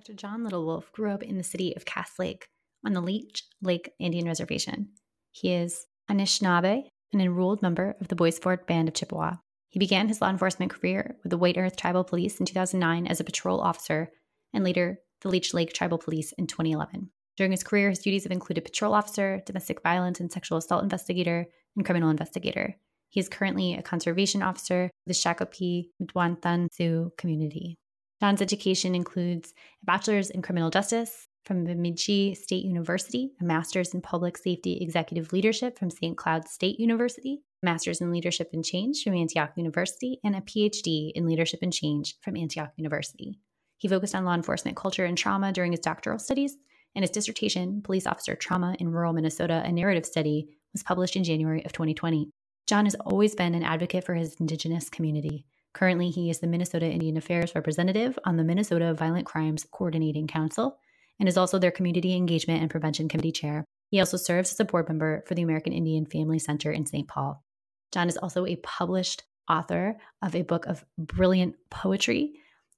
Dr. 0.00 0.14
John 0.14 0.44
Little 0.44 0.64
Wolf 0.64 0.90
grew 0.92 1.10
up 1.10 1.22
in 1.22 1.36
the 1.36 1.44
city 1.44 1.76
of 1.76 1.84
Cass 1.84 2.18
Lake 2.18 2.48
on 2.86 2.94
the 2.94 3.02
Leech 3.02 3.44
Lake 3.60 3.92
Indian 3.98 4.24
Reservation. 4.24 4.88
He 5.30 5.52
is 5.52 5.84
Anishinaabe, 6.10 6.84
an 7.12 7.20
enrolled 7.20 7.60
member 7.60 7.96
of 8.00 8.08
the 8.08 8.16
Bois 8.16 8.30
Forte 8.30 8.64
Band 8.64 8.88
of 8.88 8.94
Chippewa. 8.94 9.34
He 9.68 9.78
began 9.78 10.08
his 10.08 10.22
law 10.22 10.30
enforcement 10.30 10.72
career 10.72 11.16
with 11.22 11.28
the 11.28 11.36
White 11.36 11.58
Earth 11.58 11.76
Tribal 11.76 12.02
Police 12.02 12.40
in 12.40 12.46
2009 12.46 13.08
as 13.08 13.20
a 13.20 13.24
patrol 13.24 13.60
officer 13.60 14.10
and 14.54 14.64
later 14.64 15.00
the 15.20 15.28
Leech 15.28 15.52
Lake 15.52 15.74
Tribal 15.74 15.98
Police 15.98 16.32
in 16.32 16.46
2011. 16.46 17.10
During 17.36 17.50
his 17.50 17.62
career, 17.62 17.90
his 17.90 17.98
duties 17.98 18.22
have 18.22 18.32
included 18.32 18.64
patrol 18.64 18.94
officer, 18.94 19.42
domestic 19.44 19.82
violence 19.82 20.18
and 20.18 20.32
sexual 20.32 20.56
assault 20.56 20.82
investigator, 20.82 21.46
and 21.76 21.84
criminal 21.84 22.08
investigator. 22.08 22.74
He 23.10 23.20
is 23.20 23.28
currently 23.28 23.74
a 23.74 23.82
conservation 23.82 24.40
officer 24.40 24.84
with 25.04 25.14
the 25.14 25.28
Shakopee 25.28 25.90
Mdewakanton 26.02 26.68
Sioux 26.72 27.12
community. 27.18 27.76
John's 28.20 28.42
education 28.42 28.94
includes 28.94 29.54
a 29.82 29.86
bachelor's 29.86 30.28
in 30.28 30.42
criminal 30.42 30.68
justice 30.68 31.26
from 31.46 31.64
Bemidji 31.64 32.34
State 32.34 32.64
University, 32.66 33.30
a 33.40 33.44
master's 33.44 33.94
in 33.94 34.02
public 34.02 34.36
safety 34.36 34.78
executive 34.82 35.32
leadership 35.32 35.78
from 35.78 35.90
St. 35.90 36.18
Cloud 36.18 36.46
State 36.46 36.78
University, 36.78 37.40
a 37.62 37.66
master's 37.66 38.02
in 38.02 38.12
leadership 38.12 38.50
and 38.52 38.62
change 38.62 39.02
from 39.02 39.14
Antioch 39.14 39.52
University, 39.56 40.20
and 40.22 40.36
a 40.36 40.42
PhD 40.42 41.12
in 41.14 41.26
leadership 41.26 41.60
and 41.62 41.72
change 41.72 42.16
from 42.20 42.36
Antioch 42.36 42.72
University. 42.76 43.38
He 43.78 43.88
focused 43.88 44.14
on 44.14 44.26
law 44.26 44.34
enforcement 44.34 44.76
culture 44.76 45.06
and 45.06 45.16
trauma 45.16 45.50
during 45.50 45.72
his 45.72 45.80
doctoral 45.80 46.18
studies, 46.18 46.58
and 46.94 47.02
his 47.02 47.10
dissertation, 47.10 47.80
Police 47.80 48.06
Officer 48.06 48.34
Trauma 48.34 48.76
in 48.78 48.90
Rural 48.90 49.14
Minnesota, 49.14 49.62
a 49.64 49.72
narrative 49.72 50.04
study, 50.04 50.48
was 50.74 50.82
published 50.82 51.16
in 51.16 51.24
January 51.24 51.64
of 51.64 51.72
2020. 51.72 52.28
John 52.66 52.84
has 52.84 52.96
always 52.96 53.34
been 53.34 53.54
an 53.54 53.62
advocate 53.62 54.04
for 54.04 54.14
his 54.14 54.34
Indigenous 54.38 54.90
community. 54.90 55.46
Currently, 55.72 56.10
he 56.10 56.30
is 56.30 56.40
the 56.40 56.46
Minnesota 56.46 56.86
Indian 56.86 57.16
Affairs 57.16 57.54
representative 57.54 58.18
on 58.24 58.36
the 58.36 58.44
Minnesota 58.44 58.92
Violent 58.94 59.26
Crimes 59.26 59.66
Coordinating 59.70 60.26
Council 60.26 60.78
and 61.18 61.28
is 61.28 61.36
also 61.36 61.58
their 61.58 61.70
Community 61.70 62.16
Engagement 62.16 62.60
and 62.60 62.70
Prevention 62.70 63.08
Committee 63.08 63.32
Chair. 63.32 63.64
He 63.90 64.00
also 64.00 64.16
serves 64.16 64.52
as 64.52 64.60
a 64.60 64.64
board 64.64 64.88
member 64.88 65.22
for 65.26 65.34
the 65.34 65.42
American 65.42 65.72
Indian 65.72 66.06
Family 66.06 66.38
Center 66.38 66.72
in 66.72 66.86
St. 66.86 67.06
Paul. 67.06 67.44
John 67.92 68.08
is 68.08 68.16
also 68.16 68.46
a 68.46 68.56
published 68.56 69.24
author 69.48 69.96
of 70.22 70.34
a 70.34 70.42
book 70.42 70.66
of 70.66 70.84
brilliant 70.96 71.56
poetry 71.70 72.34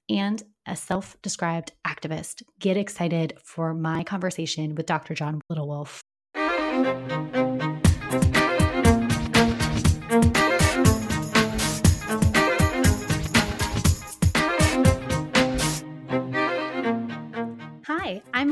and 0.09 0.43
a 0.67 0.75
self 0.75 1.15
described 1.21 1.71
activist. 1.85 2.43
Get 2.59 2.77
excited 2.77 3.33
for 3.43 3.73
my 3.73 4.03
conversation 4.03 4.75
with 4.75 4.85
Dr. 4.85 5.13
John 5.13 5.41
Little 5.49 5.67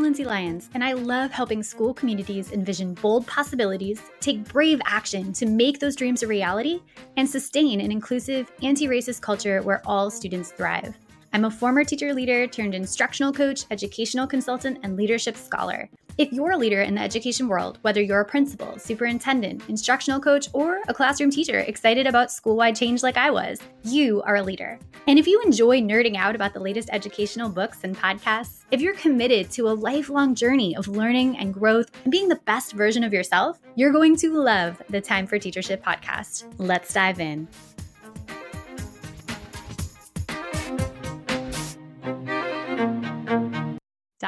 Lindsay 0.01 0.23
Lyons, 0.23 0.69
and 0.73 0.83
I 0.83 0.93
love 0.93 1.31
helping 1.31 1.61
school 1.61 1.93
communities 1.93 2.51
envision 2.51 2.95
bold 2.95 3.27
possibilities, 3.27 4.01
take 4.19 4.43
brave 4.43 4.81
action 4.85 5.31
to 5.33 5.45
make 5.45 5.79
those 5.79 5.95
dreams 5.95 6.23
a 6.23 6.27
reality, 6.27 6.81
and 7.17 7.29
sustain 7.29 7.79
an 7.81 7.91
inclusive, 7.91 8.51
anti 8.63 8.87
racist 8.87 9.21
culture 9.21 9.61
where 9.61 9.81
all 9.85 10.09
students 10.09 10.51
thrive. 10.51 10.97
I'm 11.33 11.45
a 11.45 11.51
former 11.51 11.83
teacher 11.83 12.13
leader 12.13 12.47
turned 12.47 12.75
instructional 12.75 13.31
coach, 13.31 13.65
educational 13.71 14.27
consultant, 14.27 14.79
and 14.83 14.97
leadership 14.97 15.37
scholar. 15.37 15.89
If 16.21 16.31
you're 16.31 16.51
a 16.51 16.57
leader 16.57 16.83
in 16.83 16.93
the 16.93 17.01
education 17.01 17.47
world, 17.47 17.79
whether 17.81 17.99
you're 17.99 18.21
a 18.21 18.25
principal, 18.25 18.77
superintendent, 18.77 19.67
instructional 19.69 20.19
coach, 20.19 20.49
or 20.53 20.79
a 20.87 20.93
classroom 20.93 21.31
teacher 21.31 21.61
excited 21.61 22.05
about 22.05 22.31
school 22.31 22.55
wide 22.55 22.75
change 22.75 23.01
like 23.01 23.17
I 23.17 23.31
was, 23.31 23.59
you 23.83 24.21
are 24.21 24.35
a 24.35 24.43
leader. 24.43 24.77
And 25.07 25.17
if 25.17 25.25
you 25.25 25.41
enjoy 25.41 25.81
nerding 25.81 26.15
out 26.15 26.35
about 26.35 26.53
the 26.53 26.59
latest 26.59 26.91
educational 26.91 27.49
books 27.49 27.79
and 27.81 27.97
podcasts, 27.97 28.65
if 28.69 28.81
you're 28.81 28.93
committed 28.93 29.49
to 29.53 29.69
a 29.69 29.73
lifelong 29.73 30.35
journey 30.35 30.75
of 30.75 30.87
learning 30.87 31.39
and 31.39 31.55
growth 31.55 31.89
and 32.03 32.11
being 32.11 32.27
the 32.27 32.39
best 32.45 32.73
version 32.73 33.03
of 33.03 33.13
yourself, 33.13 33.59
you're 33.73 33.91
going 33.91 34.15
to 34.17 34.31
love 34.31 34.79
the 34.91 35.01
Time 35.01 35.25
for 35.25 35.39
Teachership 35.39 35.81
podcast. 35.81 36.53
Let's 36.59 36.93
dive 36.93 37.19
in. 37.19 37.47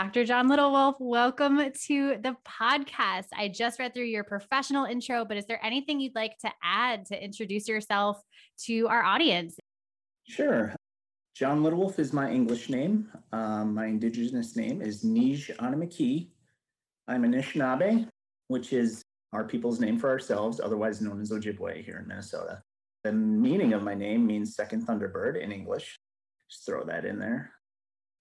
Dr. 0.04 0.26
John 0.26 0.50
Little 0.50 0.70
Wolf, 0.70 0.98
welcome 1.00 1.60
to 1.60 2.18
the 2.22 2.36
podcast. 2.46 3.28
I 3.34 3.48
just 3.48 3.80
read 3.80 3.94
through 3.94 4.04
your 4.04 4.26
professional 4.26 4.84
intro, 4.84 5.24
but 5.24 5.38
is 5.38 5.46
there 5.46 5.64
anything 5.66 6.02
you'd 6.02 6.14
like 6.14 6.38
to 6.40 6.52
add 6.62 7.06
to 7.06 7.24
introduce 7.24 7.70
yourself 7.70 8.22
to 8.66 8.90
our 8.90 9.02
audience? 9.02 9.58
Sure. 10.28 10.76
John 11.34 11.64
Littlewolf 11.64 12.00
is 12.00 12.12
my 12.12 12.30
English 12.30 12.68
name. 12.68 13.10
Um, 13.32 13.74
my 13.74 13.86
Indigenous 13.86 14.58
name 14.58 14.82
is 14.82 15.06
Nij 15.06 15.56
Anamaki. 15.56 16.28
I'm 17.08 17.24
Anishinaabe, 17.24 18.06
which 18.50 18.74
is 18.74 19.02
our 19.32 19.46
people's 19.46 19.80
name 19.80 19.98
for 19.98 20.10
ourselves, 20.10 20.60
otherwise 20.60 21.00
known 21.00 21.22
as 21.22 21.32
Ojibwe 21.32 21.82
here 21.82 22.00
in 22.00 22.10
Minnesota. 22.10 22.62
The 23.06 23.14
meaning 23.14 23.72
of 23.72 23.84
my 23.84 23.94
name 23.94 24.28
means 24.28 24.54
second 24.54 24.86
thunderbird 24.86 25.42
in 25.42 25.54
English. 25.54 25.98
Just 26.52 26.66
throw 26.66 26.84
that 26.88 27.06
in 27.06 27.20
there. 27.20 27.54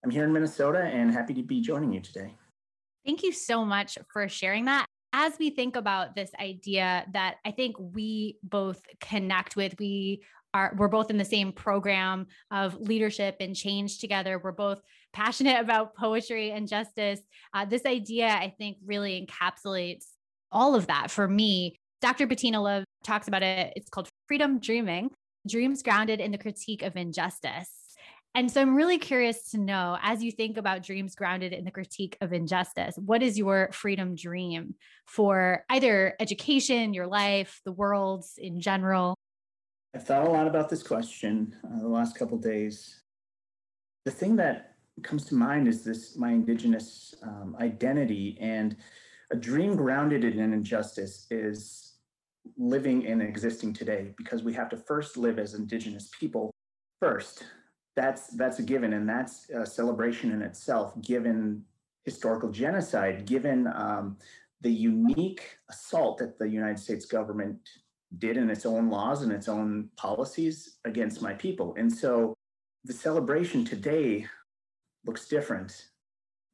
I'm 0.05 0.11
here 0.11 0.25
in 0.25 0.33
Minnesota 0.33 0.81
and 0.81 1.13
happy 1.13 1.35
to 1.35 1.43
be 1.43 1.61
joining 1.61 1.93
you 1.93 2.01
today. 2.01 2.35
Thank 3.07 3.23
you 3.23 3.33
so 3.33 3.65
much 3.65 3.99
for 4.13 4.29
sharing 4.29 4.65
that. 4.67 4.87
As 5.13 5.35
we 5.39 5.51
think 5.51 5.77
about 5.77 6.15
this 6.15 6.31
idea 6.41 7.05
that 7.13 7.37
I 7.45 7.51
think 7.51 7.77
we 7.79 8.39
both 8.43 8.81
connect 9.01 9.57
with, 9.57 9.75
we 9.79 10.23
are 10.55 10.75
we're 10.77 10.89
both 10.89 11.11
in 11.11 11.19
the 11.19 11.25
same 11.25 11.53
program 11.53 12.27
of 12.51 12.79
leadership 12.81 13.37
and 13.41 13.55
change 13.55 13.99
together. 13.99 14.41
We're 14.43 14.53
both 14.53 14.81
passionate 15.13 15.61
about 15.61 15.95
poetry 15.95 16.51
and 16.51 16.69
justice. 16.69 17.21
Uh, 17.55 17.65
this 17.65 17.85
idea, 17.87 18.29
I 18.29 18.55
think, 18.59 18.79
really 18.85 19.27
encapsulates 19.27 20.07
all 20.51 20.75
of 20.75 20.87
that 20.89 21.11
for 21.11 21.29
me. 21.29 21.77
Dr. 22.01 22.27
Bettina 22.27 22.61
Love 22.61 22.85
talks 23.05 23.29
about 23.29 23.43
it. 23.43 23.73
It's 23.77 23.89
called 23.89 24.09
freedom 24.27 24.59
dreaming, 24.59 25.11
dreams 25.47 25.83
grounded 25.83 26.21
in 26.21 26.33
the 26.33 26.39
critique 26.39 26.83
of 26.83 26.97
injustice. 26.97 27.82
And 28.35 28.51
so 28.51 28.63
I'm 28.63 28.75
really 28.75 28.99
curious 28.99 29.51
to 29.51 29.59
know 29.59 29.99
as 30.03 30.23
you 30.23 30.33
think 30.33 30.57
about 30.57 30.83
dreams 30.83 31.15
grounded 31.15 31.53
in 31.53 31.65
the 31.65 31.71
critique 31.71 32.17
of 32.23 32.33
injustice, 32.33 32.97
what 32.97 33.23
is 33.23 33.37
your 33.37 33.69
freedom 33.73 34.15
dream 34.15 34.75
for 35.07 35.65
either 35.69 36.15
education, 36.19 36.95
your 36.95 37.07
life, 37.07 37.61
the 37.67 37.73
world 37.73 38.25
in 38.39 38.61
general? 38.61 39.15
I've 39.95 40.05
thought 40.05 40.27
a 40.27 40.31
lot 40.31 40.47
about 40.47 40.71
this 40.71 40.83
question 40.83 41.55
uh, 41.63 41.81
the 41.81 41.89
last 41.89 42.17
couple 42.19 42.39
days. 42.39 43.03
The 44.07 44.11
thing 44.11 44.37
that 44.37 44.77
comes 45.03 45.27
to 45.27 45.35
mind 45.35 45.69
is 45.69 45.85
this 45.85 46.17
my 46.17 46.31
indigenous 46.31 47.15
um, 47.23 47.55
identity 47.61 48.39
and 48.41 48.77
a 49.31 49.37
dream 49.37 49.77
grounded 49.77 50.25
in 50.25 50.41
an 50.41 50.55
injustice 50.55 51.27
is 51.31 51.97
living 52.57 53.07
and 53.07 53.23
existing 53.23 53.75
today 53.75 54.15
because 54.17 54.43
we 54.43 54.55
have 54.55 54.71
to 54.71 54.77
first 54.77 55.19
live 55.19 55.39
as 55.39 55.53
indigenous 55.53 56.11
people 56.19 56.51
first 56.99 57.45
that's 57.95 58.29
that's 58.29 58.59
a 58.59 58.63
given, 58.63 58.93
and 58.95 59.09
that's 59.09 59.51
a 59.51 59.67
celebration 59.67 60.33
in 60.33 60.43
itself, 60.43 60.95
given 61.03 61.65
historical 62.05 62.51
genocide, 62.51 63.27
given 63.27 63.67
um, 63.75 64.17
the 64.61 64.71
unique 64.71 65.59
assault 65.71 66.19
that 66.19 66.39
the 66.39 66.49
United 66.49 66.79
States 66.79 67.05
government 67.05 67.59
did 68.19 68.37
in 68.37 68.51
its 68.51 68.67
own 68.67 68.91
laws 68.91 69.23
and 69.23 69.33
its 69.33 69.49
own 69.49 69.89
policies 69.97 70.79
against 70.85 71.23
my 71.23 71.33
people. 71.33 71.75
And 71.79 71.93
so 71.93 72.35
the 72.85 72.93
celebration 72.93 73.65
today 73.65 74.27
looks 75.07 75.29
different 75.29 75.89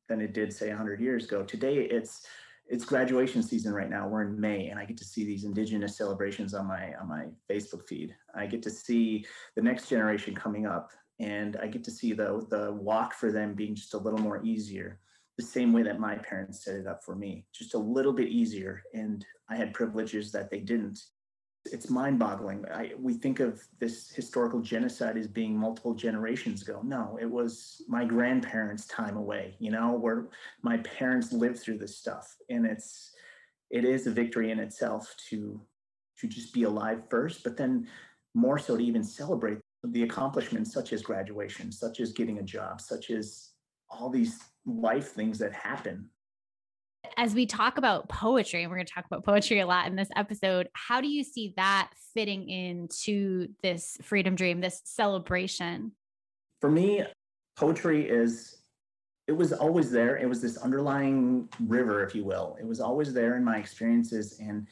than 0.09 0.21
it 0.21 0.33
did 0.33 0.53
say 0.53 0.69
100 0.69 1.01
years 1.01 1.25
ago. 1.25 1.43
Today 1.43 1.77
it's 1.79 2.27
it's 2.71 2.85
graduation 2.85 3.43
season 3.43 3.73
right 3.73 3.89
now. 3.89 4.07
We're 4.07 4.23
in 4.23 4.39
May 4.39 4.69
and 4.69 4.79
I 4.79 4.85
get 4.85 4.99
to 4.99 5.05
see 5.05 5.25
these 5.25 5.45
indigenous 5.45 5.97
celebrations 5.97 6.55
on 6.55 6.67
my 6.67 6.95
on 7.01 7.09
my 7.09 7.27
Facebook 7.51 7.87
feed. 7.87 8.15
I 8.35 8.47
get 8.47 8.63
to 8.63 8.71
see 8.71 9.27
the 9.57 9.63
next 9.63 9.89
generation 9.89 10.35
coming 10.35 10.67
up 10.67 10.91
and 11.21 11.57
I 11.61 11.67
get 11.67 11.85
to 11.85 11.91
see 11.91 12.13
the 12.13 12.47
the 12.51 12.73
walk 12.73 13.15
for 13.15 13.33
them 13.33 13.55
being 13.55 13.75
just 13.75 13.95
a 13.95 13.99
little 13.99 14.21
more 14.21 14.45
easier, 14.45 15.01
the 15.37 15.45
same 15.45 15.73
way 15.73 15.83
that 15.83 16.01
my 16.01 16.17
parents 16.17 16.65
set 16.65 16.77
it 16.77 16.87
up 16.87 17.05
for 17.05 17.15
me, 17.15 17.47
just 17.53 17.75
a 17.75 17.79
little 17.79 18.13
bit 18.13 18.29
easier. 18.29 18.83
And 18.95 19.25
I 19.49 19.57
had 19.57 19.75
privileges 19.75 20.33
that 20.33 20.51
they 20.51 20.61
didn't. 20.61 21.01
It's 21.71 21.91
mind-boggling. 21.91 22.65
We 22.99 23.15
think 23.15 23.41
of 23.41 23.63
this 23.79 24.11
historical 24.11 24.61
genocide 24.61 25.19
as 25.19 25.27
being 25.27 25.57
multiple 25.57 25.93
generations 25.93 26.63
ago. 26.63 26.81
No, 26.83 27.19
it 27.21 27.31
was 27.31 27.83
my 27.89 28.05
grandparents' 28.05 28.87
time 28.87 29.17
away. 29.17 29.57
You 29.59 29.71
know, 29.73 29.93
where 29.93 30.29
my 30.63 30.79
parents 30.79 31.33
lived 31.33 31.59
through 31.59 31.79
this 31.79 31.99
stuff, 31.99 32.37
and 32.49 32.65
it's 32.65 33.11
it 33.71 33.85
is 33.85 34.07
a 34.07 34.11
victory 34.11 34.51
in 34.51 34.61
itself 34.61 35.15
to 35.29 35.61
to 36.21 36.27
just 36.27 36.55
be 36.55 36.63
alive 36.63 37.03
first, 37.11 37.45
but 37.45 37.57
then 37.57 37.87
more 38.35 38.59
so 38.59 38.77
to 38.77 38.83
even 38.83 39.05
celebrate 39.05 39.59
the 39.85 40.03
accomplishments 40.03 40.73
such 40.73 40.93
as 40.93 41.03
graduation, 41.03 41.71
such 41.71 42.01
as 42.01 42.13
getting 42.13 42.39
a 42.39 42.43
job, 42.43 42.81
such 42.81 43.11
as 43.11 43.51
all 43.91 44.11
these 44.11 44.39
life 44.67 45.13
things 45.13 45.39
that 45.39 45.53
happen. 45.53 46.09
As 47.17 47.35
we 47.35 47.47
talk 47.47 47.79
about 47.79 48.09
poetry, 48.09 48.63
and 48.63 48.71
we're 48.71 48.77
going 48.77 48.87
to 48.87 48.93
talk 48.93 49.07
about 49.07 49.25
poetry 49.25 49.61
a 49.61 49.67
lot 49.67 49.87
in 49.87 49.97
this 49.97 50.09
episode, 50.17 50.69
how 50.75 51.01
do 51.01 51.09
you 51.09 51.23
see 51.23 51.55
that 51.57 51.91
fitting 52.13 52.49
into 52.49 53.49
this 53.63 53.97
freedom 54.03 54.35
dream, 54.35 54.61
this 54.61 54.83
celebration? 54.85 55.93
For 56.61 56.71
me, 56.71 57.05
poetry 57.57 58.09
is 58.09 58.59
it 59.29 59.33
was 59.33 59.53
always 59.53 59.91
there. 59.91 60.17
It 60.17 60.29
was 60.29 60.41
this 60.41 60.57
underlying 60.57 61.49
river, 61.61 62.03
if 62.03 62.15
you 62.15 62.25
will. 62.25 62.57
It 62.59 62.67
was 62.67 62.81
always 62.81 63.13
there 63.13 63.37
in 63.37 63.45
my 63.45 63.59
experiences, 63.59 64.39
and 64.41 64.67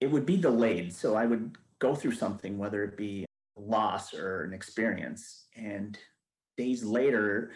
it 0.00 0.10
would 0.10 0.26
be 0.26 0.36
delayed. 0.36 0.92
So 0.92 1.16
I 1.16 1.24
would 1.24 1.56
go 1.78 1.94
through 1.94 2.12
something, 2.12 2.58
whether 2.58 2.84
it 2.84 2.96
be 2.96 3.24
loss 3.56 4.14
or 4.14 4.44
an 4.44 4.52
experience, 4.52 5.46
and 5.56 5.98
days 6.56 6.84
later, 6.84 7.52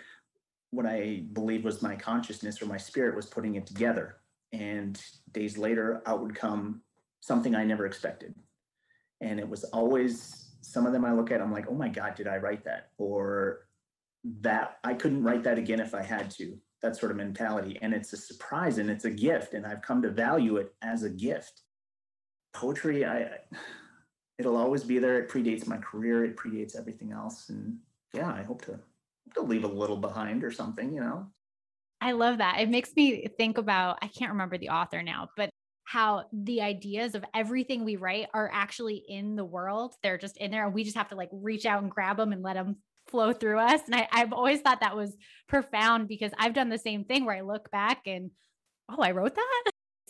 what 0.70 0.87
I 0.87 1.25
believe 1.32 1.64
was 1.64 1.82
my 1.82 1.97
consciousness 1.97 2.62
or 2.62 2.67
my 2.67 2.76
spirit 2.76 3.17
was 3.17 3.26
putting 3.26 3.56
it 3.56 3.67
together. 3.67 4.17
And 4.52 5.00
days 5.32 5.58
later, 5.58 6.02
out 6.06 6.23
would 6.23 6.35
come 6.35 6.82
something 7.20 7.55
I 7.55 7.64
never 7.64 7.87
expected. 7.87 8.35
And 9.20 9.38
it 9.38 9.49
was 9.49 9.64
always 9.64 10.50
some 10.61 10.87
of 10.87 10.93
them 10.93 11.05
I 11.05 11.12
look 11.12 11.31
at, 11.31 11.41
I'm 11.41 11.52
like, 11.52 11.67
oh 11.69 11.75
my 11.75 11.88
God, 11.88 12.14
did 12.14 12.29
I 12.29 12.37
write 12.37 12.64
that? 12.64 12.91
Or 12.99 13.67
that 14.41 14.79
I 14.85 14.94
couldn't 14.94 15.23
write 15.23 15.43
that 15.44 15.58
again 15.58 15.81
if 15.81 15.94
I 15.94 16.03
had 16.03 16.31
to. 16.32 16.56
That 16.82 16.96
sort 16.96 17.11
of 17.11 17.19
mentality. 17.19 17.79
And 17.82 17.93
it's 17.93 18.12
a 18.12 18.17
surprise 18.17 18.79
and 18.79 18.88
it's 18.88 19.05
a 19.05 19.11
gift. 19.11 19.55
And 19.55 19.67
I've 19.67 19.82
come 19.82 20.03
to 20.03 20.11
value 20.11 20.56
it 20.56 20.75
as 20.82 21.03
a 21.03 21.11
gift. 21.11 21.62
Poetry, 22.53 23.05
I 23.05 23.38
it'll 24.40 24.56
always 24.56 24.82
be 24.82 24.98
there. 24.98 25.19
It 25.19 25.28
predates 25.28 25.66
my 25.66 25.76
career, 25.76 26.25
it 26.25 26.37
predates 26.37 26.76
everything 26.76 27.12
else. 27.12 27.50
And 27.50 27.78
yeah, 28.12 28.32
I 28.32 28.42
hope 28.42 28.64
to 28.64 28.81
to 29.34 29.42
leave 29.42 29.62
a 29.62 29.69
little 29.69 29.98
behind 29.98 30.42
or 30.42 30.50
something, 30.50 30.92
you 30.92 31.00
know. 31.00 31.26
I 32.00 32.12
love 32.12 32.38
that. 32.38 32.58
It 32.58 32.69
makes 32.69 32.90
me 32.96 33.26
think 33.38 33.58
about 33.58 33.98
I 34.02 34.08
can't 34.08 34.32
remember 34.32 34.58
the 34.58 34.70
author 34.70 35.02
now, 35.02 35.28
but 35.37 35.50
how 35.84 36.25
the 36.32 36.62
ideas 36.62 37.14
of 37.14 37.25
everything 37.34 37.84
we 37.84 37.96
write 37.96 38.28
are 38.32 38.50
actually 38.52 39.04
in 39.08 39.37
the 39.37 39.44
world. 39.44 39.94
They're 40.02 40.19
just 40.19 40.37
in 40.38 40.50
there 40.50 40.64
and 40.64 40.75
we 40.75 40.84
just 40.84 40.96
have 40.96 41.08
to 41.08 41.16
like 41.16 41.28
reach 41.32 41.66
out 41.66 41.82
and 41.82 41.90
grab 41.90 42.16
them 42.16 42.32
and 42.32 42.43
let 42.43 42.54
them 42.54 42.76
flow 43.08 43.32
through 43.32 43.58
us. 43.58 43.82
And 43.86 43.94
I, 43.94 44.08
I've 44.10 44.32
always 44.32 44.60
thought 44.60 44.81
that 44.81 44.96
was 44.96 45.16
profound 45.48 46.08
because 46.08 46.32
I've 46.38 46.54
done 46.54 46.69
the 46.70 46.78
same 46.78 47.04
thing 47.04 47.25
where 47.25 47.36
I 47.36 47.40
look 47.43 47.70
back 47.70 48.02
and, 48.06 48.31
oh, 48.88 49.02
I 49.02 49.10
wrote 49.10 49.34
that. 49.34 49.64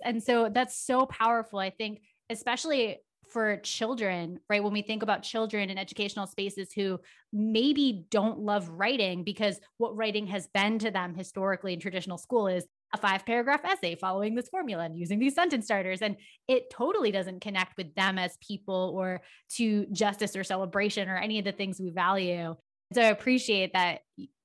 And 0.04 0.22
so 0.22 0.50
that's 0.52 0.78
so 0.78 1.06
powerful. 1.06 1.58
I 1.58 1.70
think, 1.70 2.00
especially 2.28 2.98
for 3.30 3.56
children, 3.58 4.38
right? 4.48 4.62
When 4.62 4.72
we 4.72 4.82
think 4.82 5.02
about 5.02 5.22
children 5.22 5.70
in 5.70 5.78
educational 5.78 6.26
spaces 6.26 6.72
who 6.72 6.98
maybe 7.32 8.06
don't 8.10 8.40
love 8.40 8.68
writing 8.68 9.24
because 9.24 9.60
what 9.78 9.96
writing 9.96 10.26
has 10.28 10.48
been 10.48 10.78
to 10.80 10.90
them 10.90 11.14
historically 11.14 11.72
in 11.72 11.80
traditional 11.80 12.18
school 12.18 12.48
is 12.48 12.66
a 12.92 12.98
five 12.98 13.24
paragraph 13.24 13.64
essay 13.64 13.94
following 13.94 14.34
this 14.34 14.48
formula 14.48 14.84
and 14.84 14.98
using 14.98 15.18
these 15.18 15.34
sentence 15.34 15.64
starters. 15.64 16.02
And 16.02 16.16
it 16.48 16.70
totally 16.70 17.12
doesn't 17.12 17.40
connect 17.40 17.76
with 17.76 17.94
them 17.94 18.18
as 18.18 18.36
people 18.46 18.92
or 18.96 19.22
to 19.56 19.86
justice 19.92 20.34
or 20.34 20.42
celebration 20.42 21.08
or 21.08 21.16
any 21.16 21.38
of 21.38 21.44
the 21.44 21.52
things 21.52 21.80
we 21.80 21.90
value. 21.90 22.56
So 22.92 23.02
I 23.02 23.06
appreciate 23.06 23.72
that 23.74 24.00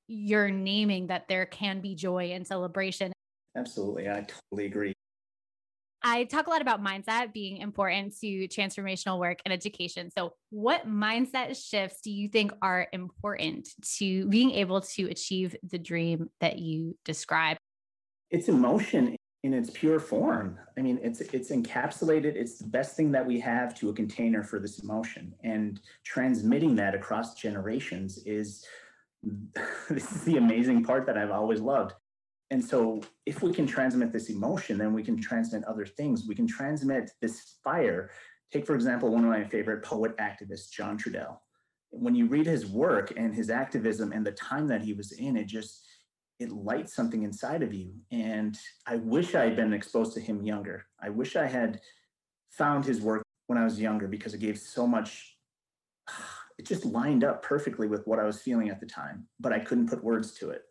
you're 0.07 0.51
naming 0.51 1.07
that 1.07 1.27
there 1.27 1.47
can 1.47 1.81
be 1.81 1.95
joy 1.95 2.31
and 2.33 2.45
celebration. 2.45 3.11
Absolutely. 3.55 4.07
I 4.09 4.25
totally 4.51 4.65
agree. 4.67 4.93
I 6.07 6.25
talk 6.25 6.45
a 6.45 6.51
lot 6.51 6.61
about 6.61 6.83
mindset 6.83 7.33
being 7.33 7.57
important 7.57 8.15
to 8.19 8.47
transformational 8.47 9.19
work 9.19 9.39
and 9.43 9.51
education. 9.51 10.11
So, 10.15 10.33
what 10.51 10.87
mindset 10.87 11.57
shifts 11.57 11.99
do 12.01 12.11
you 12.11 12.29
think 12.29 12.51
are 12.61 12.87
important 12.93 13.69
to 13.97 14.27
being 14.27 14.51
able 14.51 14.81
to 14.81 15.09
achieve 15.09 15.55
the 15.67 15.79
dream 15.79 16.29
that 16.41 16.59
you 16.59 16.95
describe? 17.05 17.57
It's 18.29 18.49
emotion 18.49 19.15
in 19.43 19.55
its 19.55 19.71
pure 19.71 19.99
form. 19.99 20.59
I 20.77 20.81
mean, 20.81 20.99
it's 21.01 21.21
it's 21.21 21.49
encapsulated. 21.49 22.35
It's 22.35 22.59
the 22.59 22.67
best 22.67 22.95
thing 22.95 23.11
that 23.13 23.25
we 23.25 23.39
have 23.39 23.73
to 23.79 23.89
a 23.89 23.93
container 23.93 24.43
for 24.43 24.59
this 24.59 24.83
emotion, 24.83 25.33
and 25.43 25.81
transmitting 26.03 26.75
that 26.75 26.93
across 26.93 27.33
generations 27.33 28.19
is 28.27 28.63
this 29.89 30.11
is 30.11 30.21
the 30.23 30.37
amazing 30.37 30.83
part 30.83 31.07
that 31.07 31.17
I've 31.17 31.31
always 31.31 31.61
loved 31.61 31.95
and 32.51 32.63
so 32.63 33.01
if 33.25 33.41
we 33.41 33.51
can 33.51 33.65
transmit 33.65 34.11
this 34.11 34.29
emotion 34.29 34.77
then 34.77 34.93
we 34.93 35.03
can 35.03 35.19
transmit 35.19 35.63
other 35.65 35.85
things. 35.85 36.25
We 36.27 36.35
can 36.35 36.47
transmit 36.47 37.11
this 37.21 37.55
fire. 37.63 38.11
Take 38.51 38.65
for 38.65 38.75
example 38.75 39.09
one 39.09 39.23
of 39.23 39.29
my 39.29 39.43
favorite 39.43 39.83
poet 39.83 40.15
activists 40.17 40.69
john 40.69 40.97
trudell. 40.97 41.37
When 41.91 42.15
you 42.15 42.27
read 42.27 42.45
his 42.45 42.65
work 42.65 43.13
and 43.15 43.33
his 43.33 43.49
activism 43.49 44.11
and 44.11 44.25
the 44.25 44.31
time 44.33 44.67
that 44.67 44.81
he 44.81 44.93
was 44.93 45.13
in 45.13 45.37
it 45.37 45.47
just 45.47 45.85
it 46.37 46.51
lights 46.51 46.93
something 46.93 47.23
inside 47.23 47.63
of 47.63 47.73
you. 47.73 47.93
And 48.11 48.57
i 48.85 48.97
wish 48.97 49.35
i 49.35 49.43
had 49.45 49.55
been 49.55 49.73
exposed 49.73 50.13
to 50.13 50.21
him 50.21 50.43
younger. 50.43 50.85
I 51.01 51.09
wish 51.09 51.35
i 51.35 51.45
had 51.47 51.81
found 52.51 52.85
his 52.85 53.01
work 53.01 53.23
when 53.47 53.57
i 53.57 53.63
was 53.63 53.79
younger 53.79 54.07
because 54.07 54.33
it 54.33 54.39
gave 54.39 54.57
so 54.57 54.87
much 54.87 55.37
it 56.57 56.65
just 56.65 56.85
lined 56.85 57.23
up 57.23 57.43
perfectly 57.43 57.87
with 57.87 58.05
what 58.05 58.19
i 58.19 58.23
was 58.23 58.41
feeling 58.41 58.69
at 58.69 58.79
the 58.79 58.85
time 58.85 59.27
but 59.39 59.51
i 59.51 59.59
couldn't 59.59 59.89
put 59.89 60.03
words 60.03 60.33
to 60.33 60.49
it 60.49 60.63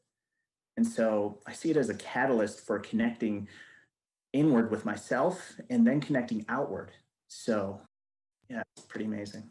and 0.77 0.87
so 0.87 1.41
I 1.47 1.53
see 1.53 1.71
it 1.71 1.77
as 1.77 1.89
a 1.89 1.95
catalyst 1.95 2.61
for 2.61 2.79
connecting 2.79 3.49
inward 4.33 4.71
with 4.71 4.85
myself 4.85 5.55
and 5.71 5.87
then 5.87 6.01
connecting 6.01 6.45
outward. 6.49 6.91
So, 7.29 7.81
yeah, 8.51 8.63
it's 8.77 8.87
pretty 8.87 9.07
amazing. 9.07 9.51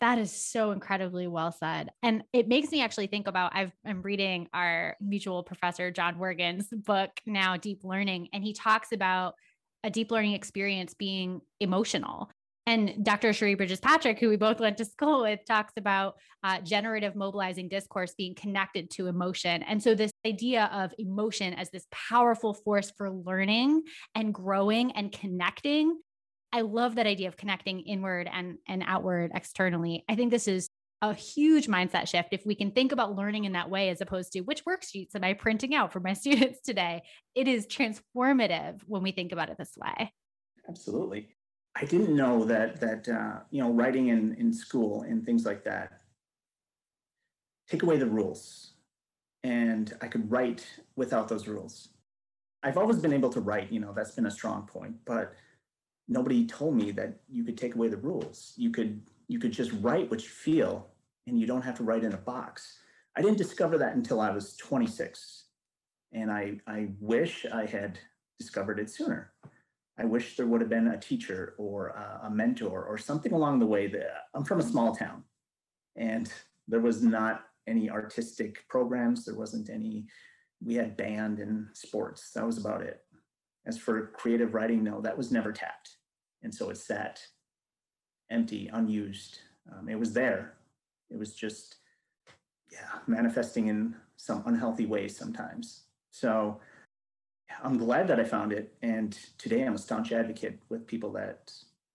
That 0.00 0.18
is 0.18 0.30
so 0.30 0.72
incredibly 0.72 1.26
well 1.26 1.52
said. 1.52 1.90
And 2.02 2.22
it 2.32 2.48
makes 2.48 2.70
me 2.70 2.82
actually 2.82 3.06
think 3.06 3.28
about 3.28 3.52
I've, 3.54 3.72
I'm 3.84 4.02
reading 4.02 4.48
our 4.52 4.96
mutual 5.00 5.42
professor, 5.42 5.90
Jon 5.90 6.18
Wergin's 6.18 6.68
book 6.68 7.10
now, 7.24 7.56
Deep 7.56 7.82
Learning, 7.82 8.28
and 8.32 8.44
he 8.44 8.52
talks 8.52 8.92
about 8.92 9.34
a 9.84 9.90
deep 9.90 10.10
learning 10.10 10.32
experience 10.32 10.94
being 10.94 11.40
emotional. 11.60 12.30
And 12.66 13.04
Dr. 13.04 13.32
Cherie 13.32 13.54
Bridges 13.54 13.78
Patrick, 13.78 14.18
who 14.18 14.28
we 14.28 14.36
both 14.36 14.58
went 14.58 14.76
to 14.78 14.84
school 14.84 15.22
with, 15.22 15.38
talks 15.46 15.72
about 15.76 16.16
uh, 16.42 16.60
generative 16.60 17.14
mobilizing 17.14 17.68
discourse 17.68 18.14
being 18.18 18.34
connected 18.34 18.90
to 18.92 19.06
emotion. 19.06 19.62
And 19.62 19.80
so, 19.80 19.94
this 19.94 20.10
idea 20.26 20.68
of 20.72 20.92
emotion 20.98 21.54
as 21.54 21.70
this 21.70 21.86
powerful 21.92 22.54
force 22.54 22.92
for 22.98 23.10
learning 23.10 23.84
and 24.16 24.34
growing 24.34 24.90
and 24.92 25.12
connecting. 25.12 25.96
I 26.52 26.62
love 26.62 26.96
that 26.96 27.06
idea 27.06 27.28
of 27.28 27.36
connecting 27.36 27.80
inward 27.80 28.28
and, 28.32 28.58
and 28.66 28.82
outward 28.84 29.30
externally. 29.34 30.04
I 30.08 30.16
think 30.16 30.32
this 30.32 30.48
is 30.48 30.68
a 31.02 31.14
huge 31.14 31.66
mindset 31.68 32.08
shift 32.08 32.30
if 32.32 32.44
we 32.46 32.54
can 32.54 32.70
think 32.70 32.90
about 32.90 33.14
learning 33.14 33.44
in 33.44 33.52
that 33.52 33.70
way 33.70 33.90
as 33.90 34.00
opposed 34.00 34.32
to 34.32 34.40
which 34.40 34.64
worksheets 34.64 35.14
am 35.14 35.22
I 35.22 35.34
printing 35.34 35.74
out 35.74 35.92
for 35.92 36.00
my 36.00 36.12
students 36.14 36.60
today. 36.62 37.02
It 37.34 37.46
is 37.46 37.66
transformative 37.66 38.80
when 38.86 39.02
we 39.02 39.12
think 39.12 39.32
about 39.32 39.50
it 39.50 39.58
this 39.58 39.76
way. 39.76 40.12
Absolutely. 40.68 41.35
I 41.78 41.84
didn't 41.84 42.16
know 42.16 42.44
that 42.44 42.80
that 42.80 43.08
uh, 43.08 43.40
you 43.50 43.62
know 43.62 43.70
writing 43.70 44.08
in 44.08 44.34
in 44.34 44.52
school 44.52 45.02
and 45.02 45.24
things 45.24 45.44
like 45.44 45.62
that 45.64 46.00
take 47.68 47.82
away 47.82 47.98
the 47.98 48.06
rules, 48.06 48.72
and 49.42 49.92
I 50.00 50.08
could 50.08 50.30
write 50.30 50.66
without 50.94 51.28
those 51.28 51.46
rules. 51.48 51.88
I've 52.62 52.78
always 52.78 52.98
been 52.98 53.12
able 53.12 53.30
to 53.30 53.40
write, 53.40 53.70
you 53.70 53.80
know, 53.80 53.92
that's 53.92 54.12
been 54.12 54.26
a 54.26 54.30
strong 54.30 54.66
point, 54.66 54.96
but 55.04 55.34
nobody 56.08 56.46
told 56.46 56.74
me 56.74 56.90
that 56.92 57.20
you 57.28 57.44
could 57.44 57.58
take 57.58 57.74
away 57.74 57.88
the 57.88 57.96
rules. 57.96 58.54
You 58.56 58.70
could 58.70 59.02
you 59.28 59.38
could 59.38 59.52
just 59.52 59.72
write 59.80 60.10
what 60.10 60.22
you 60.22 60.30
feel, 60.30 60.88
and 61.26 61.38
you 61.38 61.46
don't 61.46 61.62
have 61.62 61.76
to 61.76 61.84
write 61.84 62.04
in 62.04 62.14
a 62.14 62.18
box. 62.18 62.78
I 63.16 63.22
didn't 63.22 63.38
discover 63.38 63.76
that 63.78 63.94
until 63.94 64.20
I 64.20 64.30
was 64.30 64.56
26, 64.56 65.44
and 66.12 66.30
I 66.30 66.58
I 66.66 66.88
wish 67.00 67.44
I 67.52 67.66
had 67.66 67.98
discovered 68.38 68.78
it 68.78 68.88
sooner. 68.88 69.32
I 69.98 70.04
wish 70.04 70.36
there 70.36 70.46
would 70.46 70.60
have 70.60 70.70
been 70.70 70.88
a 70.88 70.98
teacher 70.98 71.54
or 71.58 71.88
a, 72.22 72.30
mentor 72.30 72.84
or 72.84 72.98
something 72.98 73.32
along 73.32 73.60
the 73.60 73.66
way. 73.66 73.86
That 73.86 74.24
I'm 74.34 74.44
from 74.44 74.60
a 74.60 74.64
small 74.64 74.94
town, 74.94 75.24
and 75.96 76.30
there 76.68 76.80
was 76.80 77.02
not 77.02 77.44
any 77.66 77.88
artistic 77.88 78.68
programs. 78.68 79.24
There 79.24 79.34
wasn't 79.34 79.70
any. 79.70 80.06
We 80.62 80.74
had 80.74 80.96
band 80.96 81.38
and 81.38 81.68
sports. 81.72 82.30
That 82.32 82.46
was 82.46 82.58
about 82.58 82.82
it. 82.82 83.00
As 83.66 83.78
for 83.78 84.08
creative 84.08 84.54
writing, 84.54 84.84
no, 84.84 85.00
that 85.00 85.16
was 85.16 85.32
never 85.32 85.52
tapped, 85.52 85.96
and 86.42 86.54
so 86.54 86.70
it 86.70 86.76
sat 86.76 87.20
empty, 88.30 88.68
unused. 88.72 89.38
Um, 89.72 89.88
it 89.88 89.98
was 89.98 90.12
there. 90.12 90.54
It 91.10 91.18
was 91.18 91.34
just, 91.34 91.76
yeah, 92.72 92.98
manifesting 93.06 93.68
in 93.68 93.94
some 94.16 94.42
unhealthy 94.46 94.86
ways 94.86 95.16
sometimes. 95.16 95.84
So 96.10 96.60
I'm 97.62 97.78
glad 97.78 98.08
that 98.08 98.20
I 98.20 98.24
found 98.24 98.52
it. 98.52 98.74
And 98.82 99.18
today 99.38 99.64
I'm 99.64 99.74
a 99.74 99.78
staunch 99.78 100.12
advocate 100.12 100.60
with 100.68 100.86
people 100.86 101.12
that 101.12 101.52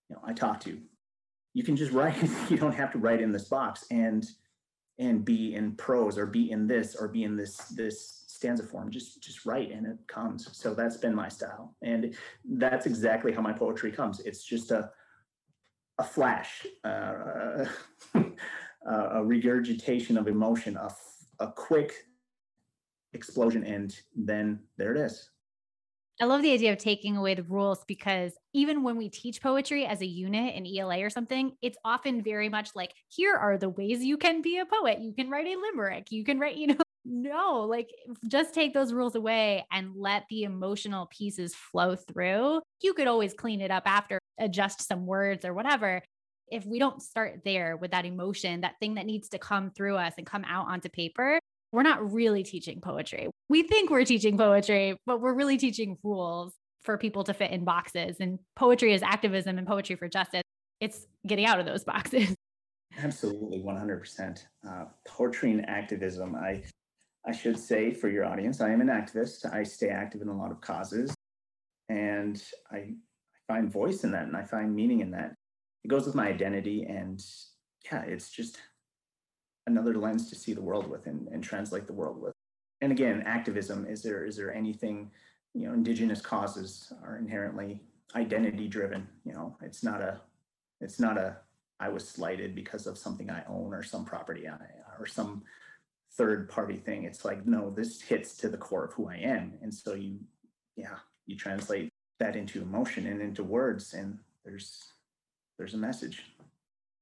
you 0.09 0.15
know 0.15 0.21
I 0.25 0.33
talk 0.33 0.59
to. 0.61 0.79
You 1.53 1.63
can 1.63 1.75
just 1.75 1.91
write, 1.91 2.15
you 2.49 2.57
don't 2.57 2.75
have 2.75 2.91
to 2.93 2.97
write 2.97 3.21
in 3.21 3.31
this 3.31 3.45
box 3.45 3.85
and 3.91 4.27
and 4.99 5.25
be 5.25 5.55
in 5.55 5.75
prose 5.75 6.17
or 6.17 6.25
be 6.25 6.51
in 6.51 6.67
this 6.67 6.95
or 6.95 7.07
be 7.07 7.23
in 7.23 7.35
this 7.35 7.57
this 7.69 8.23
stanza 8.27 8.63
form. 8.63 8.91
Just 8.91 9.21
just 9.21 9.45
write 9.45 9.71
and 9.71 9.85
it 9.85 9.97
comes. 10.07 10.49
So 10.55 10.73
that's 10.73 10.97
been 10.97 11.15
my 11.15 11.29
style. 11.29 11.75
And 11.81 12.15
that's 12.45 12.85
exactly 12.85 13.31
how 13.31 13.41
my 13.41 13.53
poetry 13.53 13.91
comes. 13.91 14.19
It's 14.21 14.43
just 14.43 14.71
a 14.71 14.91
a 15.99 16.03
flash, 16.03 16.65
uh, 16.83 17.65
a 18.85 19.23
regurgitation 19.23 20.17
of 20.17 20.27
emotion, 20.27 20.75
a, 20.77 20.89
a 21.39 21.51
quick 21.51 21.93
explosion, 23.13 23.63
and 23.63 23.95
then 24.15 24.59
there 24.77 24.95
it 24.95 24.99
is. 24.99 25.29
I 26.21 26.25
love 26.25 26.43
the 26.43 26.53
idea 26.53 26.71
of 26.71 26.77
taking 26.77 27.17
away 27.17 27.33
the 27.33 27.41
rules 27.41 27.83
because 27.87 28.33
even 28.53 28.83
when 28.83 28.95
we 28.95 29.09
teach 29.09 29.41
poetry 29.41 29.87
as 29.87 30.01
a 30.01 30.05
unit 30.05 30.53
in 30.53 30.67
ELA 30.67 30.99
or 31.03 31.09
something, 31.09 31.53
it's 31.63 31.79
often 31.83 32.21
very 32.21 32.47
much 32.47 32.69
like, 32.75 32.93
here 33.07 33.35
are 33.35 33.57
the 33.57 33.69
ways 33.69 34.03
you 34.03 34.17
can 34.17 34.43
be 34.43 34.59
a 34.59 34.65
poet. 34.67 34.99
You 34.99 35.13
can 35.13 35.31
write 35.31 35.47
a 35.47 35.59
limerick. 35.59 36.11
You 36.11 36.23
can 36.23 36.37
write, 36.37 36.57
you 36.57 36.67
know, 36.67 36.77
no, 37.05 37.61
like 37.61 37.89
just 38.27 38.53
take 38.53 38.71
those 38.71 38.93
rules 38.93 39.15
away 39.15 39.65
and 39.71 39.95
let 39.95 40.25
the 40.29 40.43
emotional 40.43 41.07
pieces 41.07 41.55
flow 41.55 41.95
through. 41.95 42.61
You 42.83 42.93
could 42.93 43.07
always 43.07 43.33
clean 43.33 43.59
it 43.59 43.71
up 43.71 43.83
after, 43.87 44.19
adjust 44.39 44.87
some 44.87 45.07
words 45.07 45.43
or 45.43 45.55
whatever. 45.55 46.03
If 46.49 46.67
we 46.67 46.77
don't 46.77 47.01
start 47.01 47.39
there 47.43 47.77
with 47.77 47.91
that 47.91 48.05
emotion, 48.05 48.61
that 48.61 48.75
thing 48.79 48.93
that 48.93 49.07
needs 49.07 49.29
to 49.29 49.39
come 49.39 49.71
through 49.71 49.95
us 49.95 50.13
and 50.19 50.27
come 50.27 50.43
out 50.47 50.67
onto 50.67 50.89
paper, 50.89 51.39
we're 51.71 51.83
not 51.83 52.11
really 52.11 52.43
teaching 52.43 52.81
poetry. 52.81 53.29
We 53.49 53.63
think 53.63 53.89
we're 53.89 54.05
teaching 54.05 54.37
poetry, 54.37 54.97
but 55.05 55.21
we're 55.21 55.33
really 55.33 55.57
teaching 55.57 55.97
rules 56.03 56.53
for 56.81 56.97
people 56.97 57.23
to 57.25 57.33
fit 57.33 57.51
in 57.51 57.63
boxes. 57.63 58.17
And 58.19 58.39
poetry 58.55 58.93
is 58.93 59.01
activism 59.03 59.57
and 59.57 59.67
poetry 59.67 59.95
for 59.95 60.07
justice. 60.07 60.43
It's 60.79 61.05
getting 61.25 61.45
out 61.45 61.59
of 61.59 61.65
those 61.65 61.83
boxes. 61.85 62.35
Absolutely, 62.97 63.59
100%. 63.59 64.45
Uh, 64.67 64.85
poetry 65.07 65.51
and 65.51 65.69
activism. 65.69 66.35
I 66.35 66.63
I 67.25 67.31
should 67.31 67.57
say 67.59 67.93
for 67.93 68.09
your 68.09 68.25
audience, 68.25 68.61
I 68.61 68.71
am 68.71 68.81
an 68.81 68.87
activist. 68.87 69.51
I 69.53 69.63
stay 69.63 69.89
active 69.89 70.21
in 70.21 70.27
a 70.27 70.35
lot 70.35 70.49
of 70.49 70.59
causes, 70.59 71.13
and 71.87 72.41
I, 72.71 72.77
I 72.77 72.93
find 73.47 73.71
voice 73.71 74.03
in 74.03 74.11
that, 74.11 74.23
and 74.23 74.35
I 74.35 74.43
find 74.43 74.75
meaning 74.75 75.01
in 75.01 75.11
that. 75.11 75.35
It 75.83 75.87
goes 75.87 76.07
with 76.07 76.15
my 76.15 76.27
identity, 76.27 76.83
and 76.83 77.23
yeah, 77.85 78.01
it's 78.01 78.31
just 78.31 78.57
another 79.67 79.95
lens 79.95 80.29
to 80.29 80.35
see 80.35 80.53
the 80.53 80.61
world 80.61 80.89
with 80.89 81.07
and, 81.07 81.27
and 81.29 81.43
translate 81.43 81.87
the 81.87 81.93
world 81.93 82.21
with. 82.21 82.33
And 82.81 82.91
again, 82.91 83.23
activism. 83.25 83.85
Is 83.85 84.01
there 84.01 84.25
is 84.25 84.35
there 84.35 84.53
anything? 84.53 85.11
You 85.53 85.67
know, 85.67 85.73
indigenous 85.73 86.21
causes 86.21 86.93
are 87.03 87.17
inherently 87.17 87.81
identity 88.15 88.67
driven. 88.67 89.07
You 89.25 89.33
know, 89.33 89.57
it's 89.61 89.83
not 89.83 90.01
a 90.01 90.21
it's 90.79 90.99
not 90.99 91.17
a 91.17 91.37
I 91.79 91.89
was 91.89 92.07
slighted 92.07 92.55
because 92.55 92.87
of 92.87 92.97
something 92.97 93.29
I 93.29 93.43
own 93.47 93.73
or 93.73 93.83
some 93.83 94.05
property 94.05 94.47
I 94.47 94.57
or 94.99 95.05
some 95.07 95.43
third 96.13 96.49
party 96.49 96.77
thing. 96.77 97.05
It's 97.05 97.25
like, 97.25 97.45
no, 97.45 97.71
this 97.71 98.01
hits 98.01 98.37
to 98.37 98.49
the 98.49 98.57
core 98.57 98.85
of 98.85 98.93
who 98.93 99.09
I 99.09 99.15
am. 99.15 99.53
And 99.61 99.73
so 99.73 99.95
you, 99.95 100.19
yeah, 100.75 100.97
you 101.25 101.35
translate 101.35 101.89
that 102.19 102.35
into 102.35 102.61
emotion 102.61 103.07
and 103.07 103.21
into 103.21 103.43
words 103.43 103.93
and 103.93 104.19
there's 104.45 104.83
there's 105.57 105.73
a 105.73 105.77
message. 105.77 106.23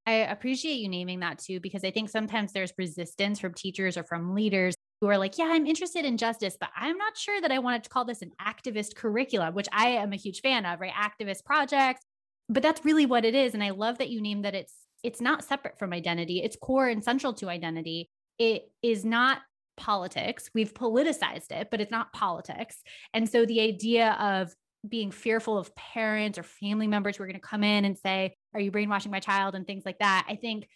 I 0.06 0.13
appreciate 0.13 0.75
you 0.75 0.89
naming 0.89 1.20
that 1.20 1.39
too, 1.39 1.60
because 1.60 1.84
I 1.84 1.91
think 1.91 2.10
sometimes 2.10 2.51
there's 2.51 2.74
resistance 2.77 3.39
from 3.39 3.53
teachers 3.53 3.98
or 3.98 4.03
from 4.03 4.34
leaders 4.34 4.75
who 5.01 5.08
are 5.08 5.18
like, 5.18 5.38
yeah, 5.38 5.50
I'm 5.51 5.65
interested 5.65 6.03
in 6.03 6.18
justice, 6.18 6.58
but 6.60 6.70
I'm 6.75 6.98
not 6.98 7.18
sure 7.18 7.39
that 7.41 7.51
I 7.51 7.60
wanted 7.60 7.84
to 7.84 7.89
call 7.89 8.06
this 8.06 8.22
an 8.22 8.32
activist 8.41 8.96
curriculum, 8.96 9.53
which 9.53 9.68
I 9.72 9.89
am 9.89 10.12
a 10.12 10.18
huge 10.18 10.41
fan 10.41 10.65
of, 10.65 10.79
right? 10.82 10.91
Activist 10.94 11.46
projects. 11.46 12.01
But 12.50 12.63
that's 12.63 12.84
really 12.84 13.06
what 13.06 13.25
it 13.25 13.36
is. 13.36 13.53
And 13.53 13.63
I 13.63 13.70
love 13.70 14.00
that 14.00 14.10
you 14.10 14.22
named 14.22 14.46
that 14.46 14.56
it's 14.56 14.74
it's 15.03 15.22
not 15.22 15.46
separate 15.46 15.79
from 15.79 15.94
identity. 15.94 16.41
It's 16.44 16.58
core 16.58 16.89
and 16.89 17.03
central 17.03 17.34
to 17.36 17.50
identity 17.50 18.10
it 18.39 18.72
is 18.82 19.06
not 19.06 19.41
politics. 19.77 20.50
We've 20.56 20.74
politicized 20.74 21.51
it, 21.51 21.68
but 21.70 21.82
it's 21.82 21.91
not 21.91 22.13
politics. 22.13 22.82
And 23.13 23.29
so 23.29 23.46
the 23.46 23.62
idea 23.62 24.13
of 24.13 24.53
being 24.88 25.12
fearful 25.12 25.57
of 25.57 25.75
parents 25.75 26.38
or 26.38 26.43
family 26.43 26.88
members 26.88 27.17
who 27.17 27.24
are 27.24 27.27
going 27.27 27.39
to 27.39 27.48
come 27.48 27.63
in 27.63 27.86
and 27.86 27.98
say, 27.98 28.36
Are 28.53 28.59
you 28.59 28.71
brainwashing 28.71 29.12
my 29.12 29.19
child? 29.19 29.55
and 29.55 29.65
things 29.65 29.83
like 29.86 30.00
that. 30.00 30.25
I 30.29 30.36
think 30.36 30.67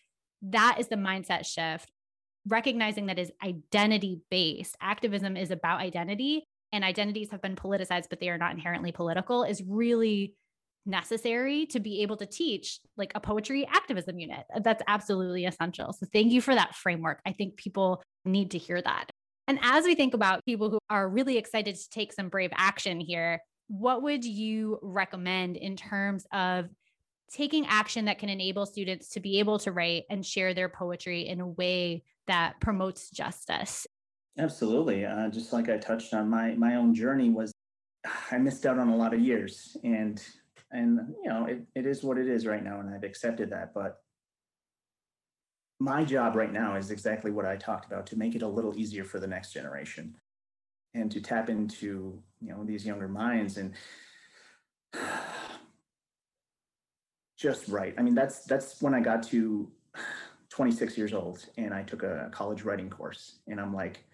that 0.44 0.78
is 0.80 0.88
the 0.88 0.96
mindset 0.96 1.46
shift. 1.46 1.92
Recognizing 2.48 3.06
that 3.06 3.20
is 3.20 3.32
identity 3.44 4.22
based. 4.30 4.76
Activism 4.82 5.38
is 5.38 5.52
about 5.52 5.80
identity, 5.80 6.44
and 6.74 6.84
identities 6.84 7.32
have 7.32 7.42
been 7.42 7.56
politicized, 7.56 8.10
but 8.10 8.20
they 8.20 8.30
are 8.30 8.38
not 8.38 8.52
inherently 8.52 8.92
political, 8.92 9.44
is 9.44 9.64
really 9.66 10.34
necessary 10.86 11.66
to 11.68 11.80
be 11.80 12.02
able 12.02 12.18
to 12.18 12.26
teach 12.26 12.80
like 12.98 13.14
a 13.16 13.20
poetry 13.20 13.66
activism 13.66 14.20
unit. 14.20 14.44
That's 14.62 14.84
absolutely 14.88 15.46
essential. 15.46 15.94
So 15.94 16.06
thank 16.12 16.34
you 16.34 16.42
for 16.42 16.54
that 16.54 16.76
framework. 16.76 17.22
I 17.26 17.32
think 17.32 17.56
people 17.56 18.04
need 18.26 18.52
to 18.52 18.58
hear 18.58 18.82
that. 18.82 19.06
And 19.48 19.60
as 19.62 19.86
we 19.86 19.96
think 19.96 20.14
about 20.14 20.44
people 20.46 20.70
who 20.70 20.80
are 20.90 21.08
really 21.08 21.38
excited 21.38 21.76
to 21.76 21.90
take 21.90 22.14
some 22.14 22.30
brave 22.30 22.52
action 22.56 23.00
here, 23.00 23.40
what 23.68 24.04
would 24.04 24.26
you 24.26 24.80
recommend 24.82 25.58
in 25.58 25.76
terms 25.76 26.26
of 26.32 26.70
taking 27.32 27.66
action 27.66 28.06
that 28.06 28.20
can 28.20 28.30
enable 28.30 28.66
students 28.66 29.10
to 29.10 29.20
be 29.20 29.40
able 29.40 29.58
to 29.60 29.72
write 29.72 30.04
and 30.10 30.26
share 30.26 30.54
their 30.54 30.70
poetry 30.70 31.28
in 31.28 31.42
a 31.42 31.48
way 31.48 32.04
that 32.28 32.60
promotes 32.60 33.10
justice? 33.10 33.88
Absolutely. 34.38 35.06
Uh, 35.06 35.30
just 35.30 35.54
like 35.54 35.70
I 35.70 35.78
touched 35.78 36.14
on, 36.14 36.30
my 36.30 36.56
my 36.56 36.76
own 36.76 36.94
journey 36.94 37.30
was 37.30 37.54
I 38.32 38.38
missed 38.38 38.66
out 38.66 38.80
on 38.80 38.90
a 38.90 38.96
lot 38.96 39.14
of 39.14 39.20
years, 39.20 39.78
and 39.84 40.22
and 40.74 41.14
you 41.24 41.30
know 41.30 41.46
it, 41.46 41.62
it 41.76 41.86
is 41.86 42.04
what 42.04 42.18
it 42.18 42.28
is 42.28 42.46
right 42.46 42.64
now 42.64 42.80
and 42.80 42.94
i've 42.94 43.04
accepted 43.04 43.50
that 43.50 43.74
but 43.74 43.98
my 45.80 46.04
job 46.04 46.36
right 46.36 46.52
now 46.52 46.76
is 46.76 46.92
exactly 46.92 47.32
what 47.32 47.46
i 47.46 47.56
talked 47.56 47.86
about 47.86 48.06
to 48.08 48.18
make 48.18 48.36
it 48.36 48.42
a 48.42 48.48
little 48.48 48.78
easier 48.78 49.04
for 49.04 49.20
the 49.20 49.28
next 49.28 49.54
generation 49.54 50.16
and 50.94 51.12
to 51.12 51.20
tap 51.22 51.50
into 51.50 52.22
you 52.42 52.50
know 52.50 52.64
these 52.64 52.86
younger 52.86 53.08
minds 53.08 53.58
and 53.58 53.74
just 57.38 57.68
right 57.68 57.94
i 57.98 58.02
mean 58.02 58.16
that's 58.16 58.46
that's 58.46 58.82
when 58.82 58.94
i 58.94 59.00
got 59.00 59.24
to 59.24 59.70
26 60.50 60.98
years 60.98 61.14
old 61.14 61.46
and 61.58 61.74
i 61.74 61.82
took 61.84 62.04
a 62.04 62.30
college 62.32 62.64
writing 62.64 62.90
course 62.90 63.40
and 63.48 63.60
i'm 63.60 63.74
like 63.74 64.06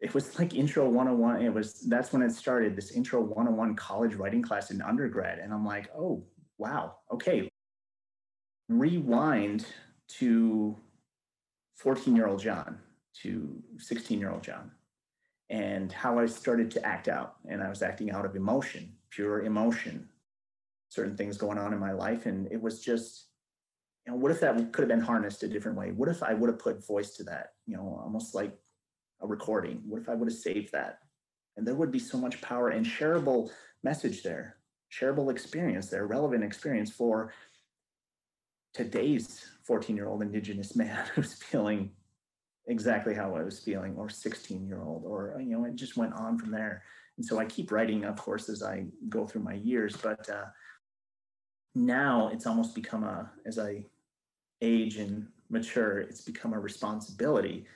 it 0.00 0.14
was 0.14 0.38
like 0.38 0.54
intro 0.54 0.88
101 0.88 1.42
it 1.42 1.52
was 1.52 1.80
that's 1.88 2.12
when 2.12 2.22
it 2.22 2.32
started 2.32 2.74
this 2.74 2.92
intro 2.92 3.20
101 3.20 3.74
college 3.74 4.14
writing 4.14 4.42
class 4.42 4.70
in 4.70 4.80
undergrad. 4.80 5.38
And 5.38 5.52
i'm 5.52 5.64
like 5.64 5.90
oh 5.96 6.24
wow 6.58 6.96
okay. 7.12 7.48
Rewind 8.68 9.66
to 10.18 10.76
14 11.76 12.16
year 12.16 12.28
old 12.28 12.40
john 12.40 12.78
to 13.22 13.62
16 13.78 14.18
year 14.18 14.30
old 14.30 14.42
john 14.42 14.70
and 15.50 15.92
how 15.92 16.18
i 16.18 16.26
started 16.26 16.70
to 16.70 16.84
act 16.84 17.08
out 17.08 17.36
and 17.48 17.62
i 17.62 17.68
was 17.68 17.82
acting 17.82 18.10
out 18.10 18.24
of 18.24 18.34
emotion 18.36 18.90
pure 19.10 19.42
emotion 19.42 20.08
certain 20.88 21.16
things 21.16 21.36
going 21.36 21.58
on 21.58 21.72
in 21.72 21.78
my 21.78 21.92
life 21.92 22.26
and 22.26 22.50
it 22.50 22.60
was 22.60 22.80
just 22.80 23.26
you 24.06 24.12
know 24.12 24.18
what 24.18 24.30
if 24.30 24.40
that 24.40 24.72
could 24.72 24.82
have 24.82 24.88
been 24.88 25.00
harnessed 25.00 25.42
a 25.42 25.48
different 25.48 25.76
way 25.76 25.90
what 25.90 26.08
if 26.08 26.22
i 26.22 26.32
would 26.32 26.48
have 26.48 26.58
put 26.58 26.86
voice 26.86 27.10
to 27.16 27.24
that 27.24 27.52
you 27.66 27.76
know 27.76 28.00
almost 28.02 28.34
like 28.34 28.56
a 29.20 29.26
recording? 29.26 29.82
What 29.86 30.00
if 30.00 30.08
I 30.08 30.14
would 30.14 30.28
have 30.28 30.38
saved 30.38 30.72
that? 30.72 30.98
And 31.56 31.66
there 31.66 31.74
would 31.74 31.90
be 31.90 31.98
so 31.98 32.18
much 32.18 32.40
power 32.40 32.70
and 32.70 32.84
shareable 32.84 33.50
message 33.82 34.22
there, 34.22 34.56
shareable 34.92 35.30
experience 35.30 35.88
there, 35.88 36.06
relevant 36.06 36.44
experience 36.44 36.90
for 36.90 37.32
today's 38.72 39.44
14 39.64 39.96
year 39.96 40.08
old 40.08 40.22
Indigenous 40.22 40.74
man 40.76 41.06
who's 41.14 41.34
feeling 41.34 41.90
exactly 42.66 43.14
how 43.14 43.34
I 43.34 43.42
was 43.42 43.58
feeling, 43.58 43.94
or 43.96 44.08
16 44.08 44.66
year 44.66 44.82
old, 44.82 45.04
or, 45.04 45.36
you 45.40 45.56
know, 45.56 45.64
it 45.64 45.76
just 45.76 45.96
went 45.96 46.14
on 46.14 46.38
from 46.38 46.50
there. 46.50 46.82
And 47.16 47.24
so 47.26 47.38
I 47.38 47.44
keep 47.44 47.70
writing, 47.70 48.04
of 48.04 48.16
course, 48.16 48.48
as 48.48 48.62
I 48.62 48.86
go 49.08 49.26
through 49.26 49.42
my 49.42 49.54
years, 49.54 49.96
but 49.96 50.28
uh, 50.28 50.46
now 51.74 52.30
it's 52.32 52.46
almost 52.46 52.74
become 52.74 53.04
a, 53.04 53.30
as 53.46 53.58
I 53.58 53.84
age 54.62 54.96
and 54.96 55.26
mature, 55.48 55.98
it's 55.98 56.22
become 56.22 56.52
a 56.52 56.60
responsibility 56.60 57.66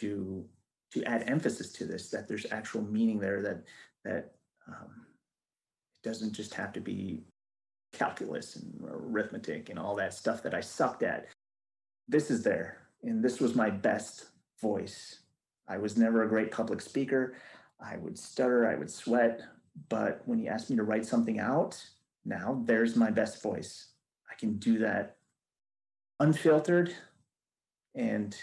to 0.00 0.44
to 0.92 1.04
add 1.04 1.24
emphasis 1.28 1.72
to 1.72 1.84
this 1.84 2.10
that 2.10 2.28
there's 2.28 2.46
actual 2.50 2.82
meaning 2.82 3.18
there 3.18 3.42
that 3.42 3.64
that 4.04 4.34
um, 4.68 5.06
it 5.94 6.08
doesn't 6.08 6.32
just 6.32 6.54
have 6.54 6.72
to 6.72 6.80
be 6.80 7.24
calculus 7.92 8.56
and 8.56 8.72
arithmetic 8.88 9.68
and 9.68 9.78
all 9.78 9.96
that 9.96 10.14
stuff 10.14 10.42
that 10.42 10.54
I 10.54 10.60
sucked 10.60 11.02
at. 11.02 11.26
This 12.08 12.30
is 12.30 12.42
there, 12.42 12.85
and 13.06 13.22
this 13.22 13.40
was 13.40 13.54
my 13.54 13.70
best 13.70 14.26
voice. 14.60 15.20
I 15.68 15.78
was 15.78 15.96
never 15.96 16.22
a 16.22 16.28
great 16.28 16.50
public 16.50 16.80
speaker. 16.80 17.34
I 17.80 17.96
would 17.96 18.18
stutter, 18.18 18.66
I 18.66 18.74
would 18.74 18.90
sweat, 18.90 19.40
but 19.88 20.22
when 20.26 20.38
you 20.38 20.48
asked 20.48 20.70
me 20.70 20.76
to 20.76 20.82
write 20.82 21.04
something 21.04 21.38
out, 21.38 21.80
now 22.24 22.62
there's 22.64 22.96
my 22.96 23.10
best 23.10 23.42
voice. 23.42 23.88
I 24.30 24.34
can 24.34 24.56
do 24.58 24.78
that 24.78 25.16
unfiltered 26.18 26.94
and 27.94 28.36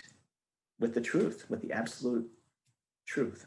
with 0.79 0.93
the 0.93 1.01
truth, 1.01 1.45
with 1.49 1.61
the 1.61 1.71
absolute 1.71 2.29
truth. 3.07 3.45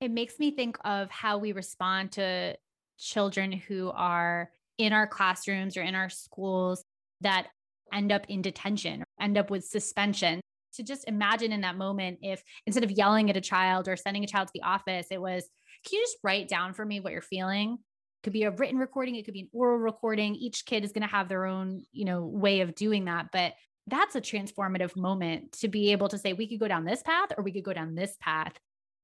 It 0.00 0.10
makes 0.10 0.38
me 0.38 0.50
think 0.50 0.78
of 0.84 1.10
how 1.10 1.38
we 1.38 1.52
respond 1.52 2.12
to 2.12 2.56
children 2.98 3.52
who 3.52 3.90
are 3.90 4.50
in 4.78 4.92
our 4.92 5.06
classrooms 5.06 5.76
or 5.76 5.82
in 5.82 5.94
our 5.94 6.10
schools 6.10 6.84
that 7.20 7.48
end 7.94 8.12
up 8.12 8.26
in 8.28 8.42
detention, 8.42 9.02
or 9.02 9.06
end 9.20 9.38
up 9.38 9.50
with 9.50 9.64
suspension. 9.64 10.40
To 10.74 10.82
just 10.82 11.06
imagine 11.06 11.52
in 11.52 11.60
that 11.60 11.76
moment, 11.76 12.18
if 12.22 12.42
instead 12.66 12.82
of 12.82 12.90
yelling 12.90 13.30
at 13.30 13.36
a 13.36 13.40
child 13.40 13.86
or 13.86 13.96
sending 13.96 14.24
a 14.24 14.26
child 14.26 14.48
to 14.48 14.52
the 14.54 14.62
office, 14.62 15.06
it 15.10 15.20
was, 15.20 15.48
can 15.86 15.98
you 15.98 16.02
just 16.02 16.18
write 16.24 16.48
down 16.48 16.74
for 16.74 16.84
me 16.84 16.98
what 16.98 17.12
you're 17.12 17.22
feeling? 17.22 17.74
It 17.74 18.24
could 18.24 18.32
be 18.32 18.42
a 18.42 18.50
written 18.50 18.78
recording, 18.78 19.14
it 19.14 19.24
could 19.24 19.34
be 19.34 19.42
an 19.42 19.50
oral 19.52 19.78
recording. 19.78 20.34
Each 20.34 20.66
kid 20.66 20.84
is 20.84 20.90
going 20.90 21.06
to 21.06 21.14
have 21.14 21.28
their 21.28 21.46
own, 21.46 21.84
you 21.92 22.04
know, 22.04 22.24
way 22.24 22.60
of 22.60 22.74
doing 22.74 23.04
that. 23.04 23.28
But 23.32 23.52
that's 23.86 24.16
a 24.16 24.20
transformative 24.20 24.96
moment 24.96 25.52
to 25.60 25.68
be 25.68 25.92
able 25.92 26.08
to 26.08 26.18
say, 26.18 26.32
we 26.32 26.48
could 26.48 26.58
go 26.58 26.68
down 26.68 26.84
this 26.84 27.02
path 27.02 27.28
or 27.36 27.44
we 27.44 27.52
could 27.52 27.64
go 27.64 27.72
down 27.72 27.94
this 27.94 28.16
path. 28.20 28.54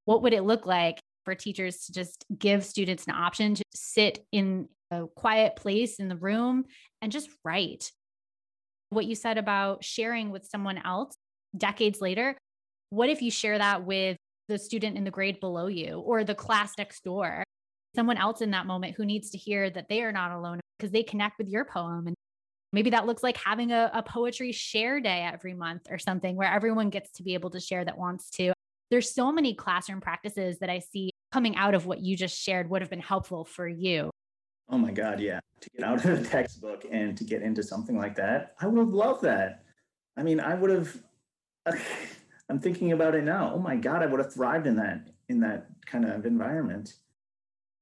What 0.07 0.23
would 0.23 0.33
it 0.33 0.43
look 0.43 0.67
like 0.67 0.99
for 1.25 1.35
teachers 1.35 1.85
to 1.85 1.93
just 1.93 2.25
give 2.37 2.65
students 2.65 3.07
an 3.07 3.15
option 3.15 3.55
to 3.55 3.65
sit 3.75 4.25
in 4.33 4.69
a 4.91 5.07
quiet 5.07 5.55
place 5.55 6.01
in 6.01 6.09
the 6.09 6.17
room 6.17 6.65
and 7.01 7.13
just 7.13 7.29
write? 7.45 7.93
What 8.91 9.07
you 9.07 9.15
said 9.15 9.39
about 9.39 9.85
sharing 9.85 10.31
with 10.31 10.45
someone 10.45 10.79
else 10.79 11.15
decades 11.57 12.01
later, 12.01 12.37
What 12.91 13.09
if 13.09 13.23
you 13.23 13.31
share 13.31 13.57
that 13.57 13.85
with 13.85 14.17
the 14.49 14.59
student 14.59 14.97
in 14.97 15.05
the 15.05 15.13
grade 15.13 15.39
below 15.39 15.69
you 15.69 16.01
or 16.01 16.25
the 16.25 16.35
class 16.35 16.73
next 16.77 17.05
door? 17.05 17.45
Someone 17.95 18.17
else 18.17 18.41
in 18.41 18.51
that 18.51 18.67
moment 18.67 18.95
who 18.97 19.05
needs 19.05 19.31
to 19.31 19.39
hear 19.39 19.71
that 19.71 19.89
they 19.89 20.03
are 20.03 20.13
not 20.13 20.33
alone 20.33 20.61
because 20.77 20.91
they 20.91 21.05
connect 21.05 21.39
with 21.39 21.49
your 21.49 21.65
poem. 21.65 22.09
And 22.09 22.17
maybe 22.73 22.91
that 22.91 23.07
looks 23.07 23.23
like 23.23 23.37
having 23.37 23.71
a, 23.71 23.91
a 23.95 24.03
poetry 24.03 24.51
share 24.51 25.01
day 25.01 25.23
every 25.33 25.55
month 25.55 25.83
or 25.89 25.99
something 25.99 26.35
where 26.35 26.53
everyone 26.53 26.91
gets 26.91 27.13
to 27.13 27.23
be 27.23 27.35
able 27.35 27.51
to 27.51 27.61
share 27.61 27.85
that 27.85 27.99
wants 27.99 28.29
to. 28.31 28.53
There's 28.91 29.15
so 29.15 29.31
many 29.31 29.55
classroom 29.55 30.01
practices 30.01 30.59
that 30.59 30.71
I 30.71 30.81
see 30.81 31.11
coming 31.31 31.55
out 31.55 31.75
of 31.75 31.87
what 31.87 32.01
you 32.01 32.17
just 32.17 32.37
shared 32.37 32.69
would 32.71 32.83
have 32.83 32.91
been 32.91 32.99
helpful 32.99 33.45
for 33.45 33.69
you. 33.69 34.11
Oh 34.71 34.79
my 34.79 34.93
God, 34.93 35.21
yeah. 35.21 35.41
To 35.63 35.71
get 35.71 35.85
out 35.85 36.05
of 36.05 36.23
the 36.23 36.29
textbook 36.29 36.85
and 36.91 37.17
to 37.19 37.25
get 37.25 37.43
into 37.43 37.63
something 37.63 37.99
like 37.99 38.15
that, 38.15 38.55
I 38.61 38.67
would 38.67 38.79
have 38.79 38.95
loved 38.95 39.23
that. 39.23 39.65
I 40.17 40.23
mean, 40.23 40.41
I 40.41 40.55
would 40.55 40.71
have. 40.71 40.97
I'm 42.49 42.61
thinking 42.61 42.93
about 42.93 43.15
it 43.15 43.25
now. 43.25 43.53
Oh 43.55 43.59
my 43.59 43.77
God, 43.77 44.03
I 44.03 44.07
would 44.07 44.21
have 44.21 44.33
thrived 44.33 44.67
in 44.67 44.77
that 44.77 45.09
in 45.29 45.41
that 45.41 45.67
kind 45.87 46.05
of 46.05 46.25
environment. 46.25 46.95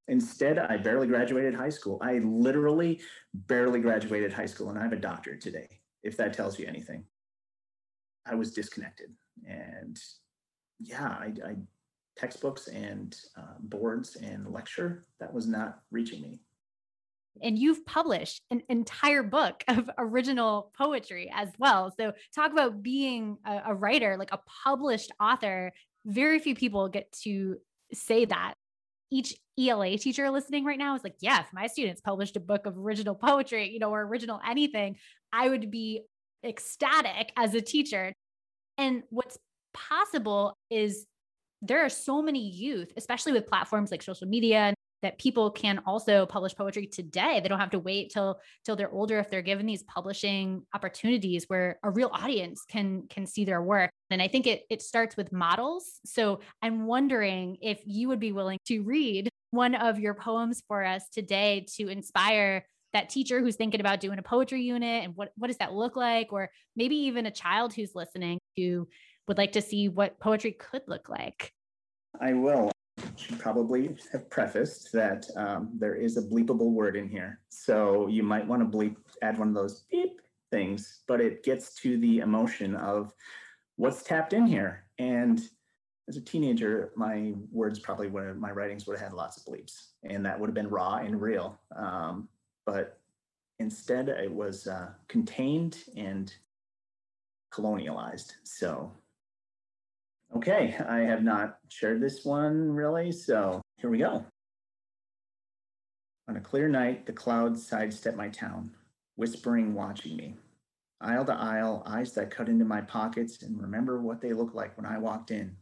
Instead, 0.09 0.59
I 0.59 0.78
barely 0.78 1.07
graduated 1.07 1.54
high 1.54 1.68
school. 1.68 1.99
I 2.02 2.18
literally 2.18 3.00
barely 3.35 3.80
graduated 3.80 4.33
high 4.33 4.47
school, 4.47 4.71
and 4.71 4.78
I 4.78 4.83
have 4.83 4.92
a 4.92 4.97
doctorate 4.97 5.40
today. 5.40 5.68
If 6.02 6.16
that 6.16 6.33
tells 6.33 6.59
you 6.59 6.66
anything, 6.66 7.04
I 8.26 8.35
was 8.35 8.52
disconnected, 8.52 9.11
and 9.47 9.99
yeah, 10.80 11.09
I, 11.09 11.33
I 11.45 11.57
textbooks 12.16 12.68
and 12.68 13.16
uh, 13.37 13.54
boards 13.61 14.16
and 14.16 14.50
lecture 14.50 15.07
that 15.21 15.33
was 15.33 15.47
not 15.47 15.80
reaching 15.90 16.21
me 16.21 16.40
and 17.42 17.59
you've 17.59 17.85
published 17.87 18.42
an 18.50 18.62
entire 18.68 19.23
book 19.23 19.64
of 19.68 19.90
original 19.99 20.73
poetry 20.76 21.30
as 21.35 21.49
well. 21.59 21.92
So, 21.99 22.12
talk 22.35 22.52
about 22.52 22.83
being 22.83 23.38
a, 23.47 23.62
a, 23.68 23.75
writer, 23.75 24.16
like 24.18 24.33
a 24.33 24.40
published 24.64 25.12
author. 25.21 25.73
Very 26.07 26.38
few 26.38 26.54
people 26.54 26.88
get 26.88 27.11
to 27.25 27.57
say 27.92 28.25
that. 28.25 28.54
Each 29.11 29.35
ELA 29.59 29.97
teacher 29.97 30.30
listening 30.30 30.64
right 30.64 30.78
now 30.78 30.95
is 30.95 31.02
like, 31.02 31.16
yeah, 31.21 31.40
if 31.40 31.47
my 31.52 31.66
students 31.66 32.00
published 32.00 32.37
a 32.37 32.40
book 32.40 32.66
of 32.66 32.76
original 32.76 33.14
poetry, 33.14 33.71
you 33.71 33.78
know, 33.78 33.90
or 33.90 34.02
original 34.02 34.40
anything, 34.47 34.97
I 35.33 35.49
would 35.49 35.71
be 35.71 36.02
ecstatic 36.45 37.33
as 37.37 37.54
a 37.54 37.61
teacher. 37.61 38.12
And 38.76 39.02
what's 39.11 39.38
possible 39.73 40.57
is 40.71 41.07
there 41.62 41.85
are 41.85 41.88
so 41.88 42.23
many 42.23 42.49
youth, 42.49 42.92
especially 42.97 43.33
with 43.33 43.47
platforms 43.47 43.90
like 43.90 44.02
social 44.02 44.28
media 44.28 44.75
that 45.02 45.18
people 45.18 45.50
can 45.50 45.80
also 45.86 46.26
publish 46.26 46.54
poetry 46.54 46.86
today. 46.86 47.40
They 47.40 47.48
don't 47.48 47.60
have 47.60 47.70
to 47.70 47.78
wait 47.78 48.10
till 48.10 48.40
till 48.64 48.76
they're 48.76 48.90
older 48.90 49.18
if 49.18 49.30
they're 49.30 49.42
given 49.42 49.66
these 49.66 49.82
publishing 49.84 50.66
opportunities 50.74 51.44
where 51.48 51.78
a 51.82 51.90
real 51.90 52.10
audience 52.12 52.64
can 52.68 53.04
can 53.08 53.26
see 53.26 53.44
their 53.44 53.62
work. 53.62 53.90
And 54.10 54.20
I 54.20 54.28
think 54.28 54.46
it 54.46 54.62
it 54.70 54.82
starts 54.82 55.16
with 55.16 55.32
models. 55.32 56.00
So 56.04 56.40
I'm 56.62 56.86
wondering 56.86 57.58
if 57.60 57.80
you 57.84 58.08
would 58.08 58.20
be 58.20 58.32
willing 58.32 58.58
to 58.66 58.80
read 58.80 59.28
one 59.50 59.74
of 59.74 59.98
your 59.98 60.14
poems 60.14 60.62
for 60.68 60.84
us 60.84 61.08
today 61.10 61.66
to 61.76 61.88
inspire 61.88 62.66
that 62.92 63.10
teacher 63.10 63.40
who's 63.40 63.56
thinking 63.56 63.80
about 63.80 64.00
doing 64.00 64.18
a 64.18 64.22
poetry 64.22 64.62
unit 64.62 65.04
and 65.04 65.14
what 65.14 65.30
what 65.36 65.48
does 65.48 65.58
that 65.58 65.72
look 65.72 65.96
like 65.96 66.32
or 66.32 66.50
maybe 66.76 66.96
even 66.96 67.26
a 67.26 67.30
child 67.30 67.72
who's 67.72 67.94
listening 67.94 68.38
who 68.56 68.88
would 69.28 69.38
like 69.38 69.52
to 69.52 69.62
see 69.62 69.88
what 69.88 70.18
poetry 70.18 70.52
could 70.52 70.82
look 70.88 71.08
like. 71.08 71.52
I 72.20 72.32
will 72.32 72.72
should 73.18 73.38
probably 73.38 73.96
have 74.12 74.30
prefaced 74.30 74.92
that 74.92 75.26
um, 75.37 75.70
there 75.78 75.94
is 75.94 76.16
a 76.16 76.22
bleepable 76.22 76.72
word 76.72 76.96
in 76.96 77.08
here. 77.08 77.40
So 77.48 78.06
you 78.06 78.22
might 78.22 78.46
want 78.46 78.62
to 78.62 78.78
bleep, 78.78 78.96
add 79.22 79.38
one 79.38 79.48
of 79.48 79.54
those 79.54 79.84
beep 79.90 80.20
things, 80.50 81.00
but 81.06 81.20
it 81.20 81.42
gets 81.42 81.75
to 81.82 81.98
the 81.98 82.18
emotion 82.18 82.76
of 82.76 83.12
what's 83.76 84.02
tapped 84.02 84.32
in 84.32 84.46
here. 84.46 84.84
And 84.98 85.40
as 86.08 86.16
a 86.16 86.20
teenager, 86.20 86.92
my 86.96 87.34
words 87.52 87.78
probably 87.78 88.08
would 88.08 88.26
have, 88.26 88.37
my 88.37 88.50
writings 88.50 88.87
would 88.87 88.98
have 88.98 89.08
had 89.08 89.16
lots 89.16 89.37
of 89.37 89.44
bleeps, 89.44 89.88
and 90.04 90.25
that 90.25 90.38
would 90.38 90.48
have 90.48 90.54
been 90.54 90.68
raw 90.70 90.96
and 90.96 91.20
real. 91.20 91.60
Um, 91.76 92.28
but 92.64 92.98
instead, 93.59 94.09
it 94.09 94.33
was 94.33 94.66
uh, 94.66 94.88
contained 95.09 95.78
and 95.96 96.33
colonialized. 97.52 98.33
So 98.44 98.92
Okay, 100.36 100.76
I 100.86 100.98
have 101.00 101.22
not 101.22 101.58
shared 101.68 102.00
this 102.00 102.24
one 102.24 102.70
really, 102.72 103.12
so 103.12 103.62
here 103.78 103.90
we 103.90 103.98
go. 103.98 104.24
On 106.28 106.36
a 106.36 106.40
clear 106.40 106.68
night, 106.68 107.06
the 107.06 107.12
clouds 107.12 107.66
sidestep 107.66 108.14
my 108.14 108.28
town, 108.28 108.70
whispering, 109.16 109.72
watching 109.72 110.16
me. 110.16 110.36
Aisle 111.00 111.24
to 111.26 111.32
aisle, 111.32 111.82
eyes 111.86 112.12
that 112.14 112.30
cut 112.30 112.48
into 112.48 112.64
my 112.64 112.82
pockets 112.82 113.42
and 113.42 113.60
remember 113.60 114.02
what 114.02 114.20
they 114.20 114.32
looked 114.32 114.54
like 114.54 114.76
when 114.76 114.84
I 114.84 114.98
walked 114.98 115.30
in. 115.30 115.56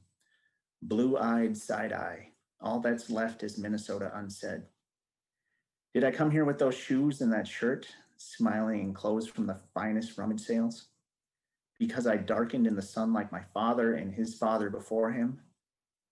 Blue 0.83 1.16
eyed 1.16 1.57
side 1.57 1.92
eye. 1.92 2.31
All 2.61 2.81
that's 2.81 3.11
left 3.11 3.44
is 3.44 3.59
Minnesota 3.59 4.11
unsaid. 4.14 4.62
Did 5.94 6.05
I 6.05 6.11
come 6.11 6.31
here 6.31 6.44
with 6.44 6.59
those 6.59 6.74
shoes 6.74 7.20
and 7.20 7.33
that 7.33 7.46
shirt, 7.46 7.87
smiling 8.16 8.81
and 8.81 8.94
clothes 8.94 9.29
from 9.29 9.46
the 9.46 9.61
finest 9.74 10.18
rummage 10.18 10.40
sales? 10.40 10.88
Because 11.79 12.07
I 12.07 12.17
darkened 12.17 12.67
in 12.67 12.77
the 12.77 12.83
sun 12.83 13.12
like 13.12 13.33
my 13.33 13.43
father 13.53 13.95
and 13.95 14.12
his 14.12 14.35
father 14.35 14.71
before 14.71 15.12
him, 15.12 15.41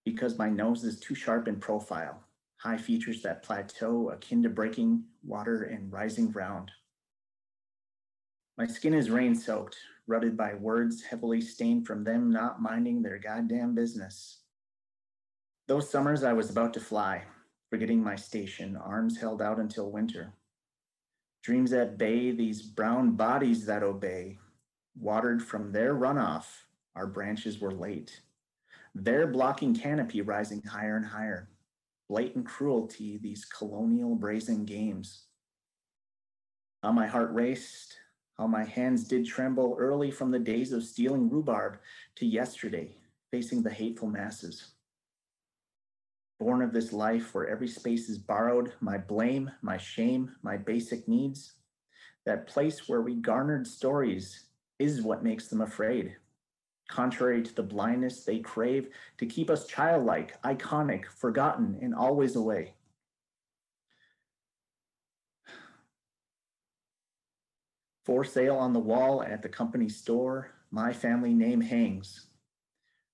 because 0.04 0.38
my 0.38 0.50
nose 0.50 0.84
is 0.84 1.00
too 1.00 1.14
sharp 1.14 1.48
in 1.48 1.56
profile, 1.56 2.22
high 2.58 2.76
features 2.76 3.22
that 3.22 3.42
plateau 3.42 4.10
akin 4.10 4.42
to 4.42 4.50
breaking 4.50 5.04
water 5.22 5.64
and 5.64 5.92
rising 5.92 6.30
ground. 6.30 6.70
My 8.58 8.66
skin 8.66 8.94
is 8.94 9.10
rain 9.10 9.34
soaked, 9.34 9.76
rutted 10.06 10.36
by 10.36 10.54
words 10.54 11.02
heavily 11.02 11.40
stained 11.40 11.86
from 11.86 12.04
them 12.04 12.30
not 12.30 12.60
minding 12.62 13.02
their 13.02 13.18
goddamn 13.18 13.74
business. 13.74 14.40
Those 15.66 15.88
summers 15.88 16.22
I 16.22 16.34
was 16.34 16.50
about 16.50 16.74
to 16.74 16.80
fly, 16.80 17.22
forgetting 17.70 18.02
my 18.02 18.16
station, 18.16 18.76
arms 18.76 19.18
held 19.18 19.40
out 19.40 19.58
until 19.58 19.90
winter. 19.90 20.34
Dreams 21.42 21.72
at 21.72 21.98
bay, 21.98 22.30
these 22.30 22.62
brown 22.62 23.12
bodies 23.12 23.66
that 23.66 23.82
obey, 23.82 24.38
watered 24.98 25.42
from 25.42 25.72
their 25.72 25.94
runoff, 25.94 26.44
our 26.94 27.06
branches 27.06 27.60
were 27.60 27.72
late. 27.72 28.20
Their 28.94 29.26
blocking 29.26 29.74
canopy 29.74 30.20
rising 30.20 30.62
higher 30.62 30.96
and 30.96 31.06
higher. 31.06 31.48
Blatant 32.08 32.46
cruelty, 32.46 33.18
these 33.18 33.44
colonial 33.44 34.14
brazen 34.14 34.64
games. 34.64 35.24
How 36.82 36.92
my 36.92 37.06
heart 37.06 37.32
raced, 37.32 37.96
how 38.38 38.46
my 38.46 38.64
hands 38.64 39.08
did 39.08 39.26
tremble 39.26 39.76
early 39.78 40.10
from 40.10 40.30
the 40.30 40.38
days 40.38 40.72
of 40.72 40.84
stealing 40.84 41.28
rhubarb 41.28 41.78
to 42.16 42.26
yesterday, 42.26 42.96
facing 43.30 43.62
the 43.62 43.70
hateful 43.70 44.08
masses. 44.08 44.72
Born 46.38 46.62
of 46.62 46.72
this 46.72 46.92
life 46.92 47.34
where 47.34 47.48
every 47.48 47.68
space 47.68 48.08
is 48.08 48.18
borrowed, 48.18 48.72
my 48.80 48.98
blame, 48.98 49.50
my 49.62 49.78
shame, 49.78 50.32
my 50.42 50.56
basic 50.56 51.08
needs, 51.08 51.54
that 52.26 52.46
place 52.46 52.88
where 52.88 53.00
we 53.00 53.14
garnered 53.14 53.66
stories 53.66 54.44
is 54.78 55.02
what 55.02 55.24
makes 55.24 55.48
them 55.48 55.60
afraid. 55.60 56.16
Contrary 56.88 57.42
to 57.42 57.54
the 57.54 57.62
blindness 57.62 58.24
they 58.24 58.38
crave 58.40 58.88
to 59.18 59.26
keep 59.26 59.50
us 59.50 59.66
childlike, 59.66 60.40
iconic, 60.42 61.06
forgotten, 61.06 61.78
and 61.80 61.94
always 61.94 62.36
away. 62.36 62.74
For 68.04 68.22
sale 68.22 68.56
on 68.56 68.74
the 68.74 68.80
wall 68.80 69.22
at 69.22 69.40
the 69.40 69.48
company 69.48 69.88
store, 69.88 70.50
my 70.70 70.92
family 70.92 71.32
name 71.32 71.62
hangs. 71.62 72.26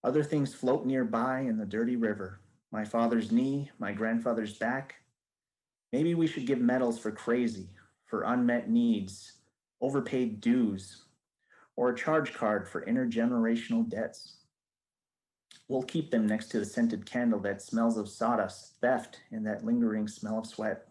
Other 0.03 0.25
things 0.25 0.53
float 0.53 0.85
nearby 0.85 1.41
in 1.41 1.59
the 1.59 1.67
dirty 1.67 1.95
river. 1.95 2.41
My 2.73 2.85
father's 2.85 3.31
knee, 3.31 3.71
my 3.79 3.93
grandfather's 3.93 4.55
back. 4.55 4.97
Maybe 5.93 6.15
we 6.15 6.27
should 6.27 6.47
give 6.47 6.61
medals 6.61 6.99
for 6.99 7.13
crazy, 7.13 7.69
for 8.07 8.23
unmet 8.23 8.69
needs, 8.69 9.33
overpaid 9.81 10.41
dues, 10.41 11.03
or 11.81 11.89
a 11.89 11.97
charge 11.97 12.35
card 12.35 12.69
for 12.69 12.85
intergenerational 12.85 13.89
debts. 13.89 14.35
We'll 15.67 15.83
keep 15.83 16.11
them 16.11 16.27
next 16.27 16.49
to 16.49 16.59
the 16.59 16.67
scented 16.67 17.07
candle 17.07 17.41
that 17.41 17.63
smells 17.63 17.97
of 17.97 18.07
sawdust, 18.07 18.75
theft, 18.83 19.21
and 19.33 19.47
that 19.47 19.65
lingering 19.65 20.07
smell 20.07 20.41
of 20.41 20.47
sweat. 20.47 20.87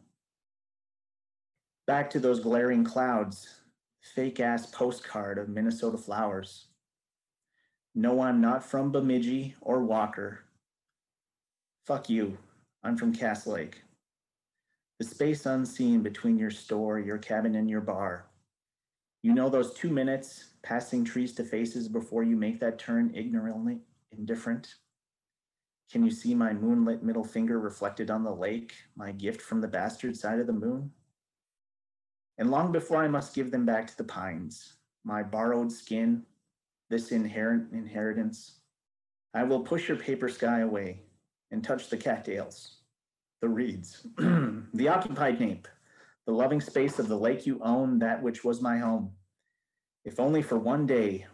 Back 1.86 2.10
to 2.10 2.20
those 2.20 2.40
glaring 2.40 2.84
clouds, 2.84 3.62
fake 4.02 4.40
ass 4.40 4.66
postcard 4.66 5.38
of 5.38 5.48
Minnesota 5.48 5.96
flowers. 5.96 6.70
No, 7.94 8.22
I'm 8.22 8.42
not 8.42 8.64
from 8.64 8.92
Bemidji 8.92 9.54
or 9.62 9.84
Walker. 9.84 10.40
Fuck 11.86 12.10
you, 12.10 12.36
I'm 12.84 12.98
from 12.98 13.14
Cass 13.14 13.46
Lake. 13.46 13.84
The 14.98 15.06
space 15.06 15.46
unseen 15.46 16.02
between 16.02 16.40
your 16.40 16.50
store, 16.50 16.98
your 16.98 17.20
cabin, 17.20 17.54
and 17.54 17.70
your 17.70 17.82
bar. 17.82 18.29
You 19.22 19.34
know 19.34 19.50
those 19.50 19.74
two 19.74 19.90
minutes 19.90 20.46
passing 20.64 21.04
trees 21.04 21.34
to 21.36 21.44
faces 21.44 21.90
before 21.90 22.24
you 22.24 22.38
make 22.38 22.60
that 22.62 22.80
turn 22.80 23.12
ignorantly 23.14 23.80
indifferent? 24.12 24.76
Can 25.92 26.06
you 26.06 26.12
see 26.12 26.34
my 26.34 26.54
moonlit 26.54 27.04
middle 27.04 27.24
finger 27.24 27.60
reflected 27.60 28.12
on 28.12 28.24
the 28.24 28.34
lake, 28.34 28.74
my 28.96 29.12
gift 29.12 29.42
from 29.42 29.60
the 29.60 29.68
bastard 29.68 30.16
side 30.16 30.40
of 30.40 30.48
the 30.48 30.54
moon? 30.54 30.92
And 32.38 32.50
long 32.50 32.72
before 32.72 33.04
I 33.04 33.08
must 33.08 33.36
give 33.36 33.52
them 33.52 33.66
back 33.66 33.88
to 33.88 33.98
the 33.98 34.04
pines, 34.06 34.76
my 35.04 35.24
borrowed 35.24 35.72
skin, 35.72 36.24
this 36.90 37.12
inherent 37.12 37.74
inheritance, 37.74 38.60
I 39.34 39.44
will 39.44 39.60
push 39.62 39.90
your 39.90 39.98
paper 39.98 40.30
sky 40.30 40.62
away 40.62 41.02
and 41.52 41.64
touch 41.64 41.90
the 41.90 41.98
cattails, 41.98 42.78
the 43.42 43.50
reeds, 43.50 44.08
the 44.18 44.88
occupied 44.88 45.40
nape, 45.40 45.68
the 46.30 46.36
loving 46.36 46.62
space 46.62 47.00
of 47.00 47.08
the 47.08 47.18
lake 47.18 47.48
you 47.48 47.60
own, 47.64 47.98
that 47.98 48.22
which 48.22 48.44
was 48.44 48.62
my 48.62 48.78
home. 48.78 49.12
If 50.06 50.20
only 50.20 50.44
for 50.44 50.60
one 50.60 50.86
day, 50.86 51.26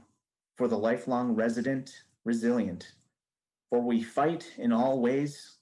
for 0.56 0.70
the 0.70 0.78
lifelong 0.78 1.36
resident, 1.36 1.92
resilient. 2.24 2.94
For 3.70 3.82
we 3.82 4.02
fight 4.02 4.50
in 4.58 4.72
all 4.72 5.02
ways, 5.02 5.58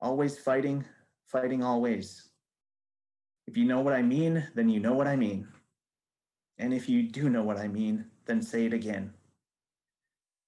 always 0.00 0.38
fighting, 0.38 0.86
fighting 1.26 1.62
always. 1.62 2.30
If 3.46 3.58
you 3.58 3.66
know 3.66 3.80
what 3.80 3.92
I 3.92 4.00
mean, 4.00 4.48
then 4.54 4.70
you 4.70 4.80
know 4.80 4.94
what 4.94 5.06
I 5.06 5.16
mean. 5.16 5.46
And 6.56 6.72
if 6.72 6.88
you 6.88 7.02
do 7.02 7.28
know 7.28 7.42
what 7.42 7.58
I 7.58 7.68
mean, 7.68 8.06
then 8.24 8.40
say 8.40 8.64
it 8.64 8.72
again. 8.72 9.12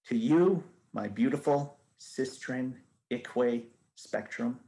To 0.06 0.16
you, 0.16 0.64
my 0.94 1.08
beautiful 1.08 1.76
Sistren 2.00 2.72
Ikwe 3.12 3.64
spectrum, 3.96 4.60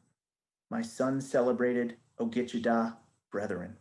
my 0.68 0.82
sun 0.82 1.22
celebrated 1.22 1.96
Ogichida 2.20 2.96
brethren. 3.32 3.76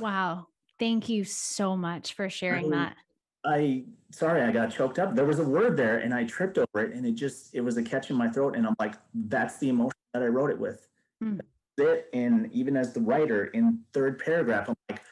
Wow. 0.00 0.46
Thank 0.78 1.08
you 1.08 1.24
so 1.24 1.76
much 1.76 2.14
for 2.14 2.28
sharing 2.30 2.72
I, 2.72 2.76
that. 2.76 2.96
I 3.44 3.84
sorry, 4.10 4.42
I 4.42 4.50
got 4.50 4.70
choked 4.70 4.98
up. 4.98 5.14
There 5.14 5.24
was 5.24 5.38
a 5.38 5.44
word 5.44 5.76
there 5.76 5.98
and 5.98 6.12
I 6.12 6.24
tripped 6.24 6.58
over 6.58 6.84
it 6.84 6.94
and 6.94 7.06
it 7.06 7.12
just 7.12 7.54
it 7.54 7.60
was 7.60 7.76
a 7.76 7.82
catch 7.82 8.10
in 8.10 8.16
my 8.16 8.28
throat. 8.28 8.56
And 8.56 8.66
I'm 8.66 8.74
like, 8.78 8.94
that's 9.14 9.58
the 9.58 9.68
emotion 9.68 9.98
that 10.12 10.22
I 10.22 10.26
wrote 10.26 10.50
it 10.50 10.58
with. 10.58 10.88
Mm. 11.22 11.40
It 11.76 12.08
and 12.12 12.50
even 12.52 12.76
as 12.76 12.92
the 12.92 13.00
writer 13.00 13.46
in 13.46 13.80
third 13.92 14.18
paragraph, 14.18 14.68
I'm 14.68 14.74
like, 14.90 15.02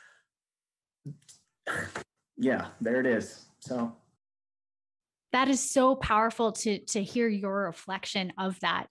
yeah, 2.36 2.66
there 2.80 3.00
it 3.00 3.06
is. 3.06 3.46
So 3.60 3.94
that 5.32 5.48
is 5.48 5.60
so 5.60 5.94
powerful 5.96 6.52
to 6.52 6.78
to 6.78 7.02
hear 7.02 7.28
your 7.28 7.64
reflection 7.64 8.32
of 8.38 8.58
that 8.60 8.88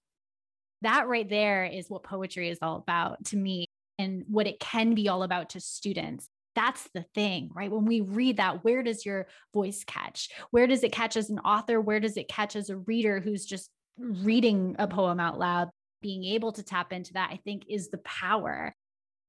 that 0.85 1.07
right 1.07 1.27
there 1.27 1.65
is 1.65 1.89
what 1.89 2.03
poetry 2.03 2.49
is 2.49 2.59
all 2.61 2.77
about 2.77 3.25
to 3.25 3.37
me 3.37 3.65
and 3.97 4.23
what 4.27 4.47
it 4.47 4.59
can 4.59 4.93
be 4.93 5.09
all 5.09 5.23
about 5.23 5.49
to 5.51 5.59
students. 5.59 6.27
That's 6.55 6.87
the 6.93 7.03
thing 7.15 7.49
right? 7.53 7.71
When 7.71 7.85
we 7.85 8.01
read 8.01 8.37
that 8.37 8.63
where 8.63 8.83
does 8.83 9.05
your 9.05 9.27
voice 9.53 9.83
catch? 9.83 10.29
Where 10.51 10.67
does 10.67 10.83
it 10.83 10.91
catch 10.91 11.17
as 11.17 11.29
an 11.29 11.39
author? 11.39 11.81
Where 11.81 11.99
does 11.99 12.17
it 12.17 12.27
catch 12.27 12.55
as 12.55 12.69
a 12.69 12.77
reader 12.77 13.19
who's 13.19 13.45
just 13.45 13.69
reading 13.97 14.75
a 14.79 14.87
poem 14.87 15.19
out 15.19 15.39
loud? 15.39 15.69
Being 16.01 16.23
able 16.23 16.51
to 16.53 16.63
tap 16.63 16.93
into 16.93 17.13
that 17.13 17.31
i 17.31 17.39
think 17.43 17.63
is 17.67 17.89
the 17.89 17.97
power. 17.99 18.73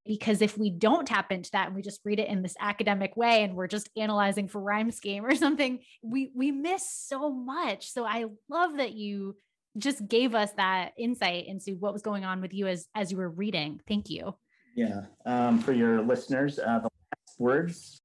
Because 0.05 0.41
if 0.41 0.57
we 0.57 0.69
don't 0.69 1.05
tap 1.05 1.33
into 1.33 1.51
that 1.51 1.67
and 1.67 1.75
we 1.75 1.81
just 1.81 1.99
read 2.05 2.19
it 2.19 2.29
in 2.29 2.41
this 2.41 2.55
academic 2.61 3.17
way 3.17 3.43
and 3.43 3.55
we're 3.55 3.67
just 3.67 3.89
analyzing 3.97 4.47
for 4.47 4.61
rhyme 4.61 4.91
scheme 4.91 5.25
or 5.25 5.35
something 5.35 5.79
we 6.01 6.31
we 6.35 6.51
miss 6.51 6.87
so 6.89 7.31
much. 7.31 7.91
So 7.91 8.05
i 8.05 8.25
love 8.47 8.77
that 8.77 8.93
you 8.93 9.35
just 9.77 10.07
gave 10.07 10.35
us 10.35 10.51
that 10.53 10.91
insight 10.97 11.47
into 11.47 11.71
what 11.73 11.93
was 11.93 12.01
going 12.01 12.25
on 12.25 12.41
with 12.41 12.53
you 12.53 12.67
as 12.67 12.87
as 12.95 13.11
you 13.11 13.17
were 13.17 13.29
reading. 13.29 13.81
Thank 13.87 14.09
you. 14.09 14.35
Yeah 14.75 15.01
um, 15.25 15.59
for 15.59 15.73
your 15.73 16.01
listeners 16.01 16.59
uh, 16.59 16.79
the 16.79 16.89
last 16.89 17.39
words. 17.39 17.99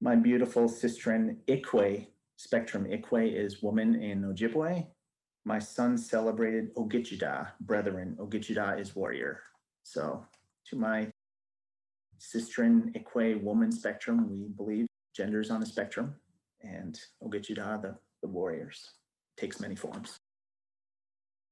My 0.00 0.16
beautiful 0.16 0.68
sistren 0.68 1.36
ikwe 1.46 2.06
spectrum 2.36 2.86
ikwe 2.86 3.34
is 3.34 3.62
woman 3.62 4.02
in 4.02 4.22
ojibwe. 4.22 4.86
My 5.44 5.58
son 5.58 5.98
celebrated 5.98 6.74
ogichida 6.76 7.48
brethren. 7.60 8.16
Ogichida 8.18 8.80
is 8.80 8.94
warrior. 8.94 9.40
So 9.82 10.24
to 10.66 10.76
my 10.76 11.10
sistren 12.22 12.94
Ikwe 12.94 13.42
woman 13.42 13.72
spectrum, 13.72 14.30
we 14.30 14.48
believe 14.56 14.86
genders 15.14 15.50
on 15.50 15.62
a 15.62 15.66
spectrum, 15.66 16.14
and 16.62 16.98
Ogichida, 17.22 17.82
the, 17.82 17.96
the 18.22 18.28
warriors, 18.28 18.92
takes 19.36 19.60
many 19.60 19.74
forms. 19.74 20.18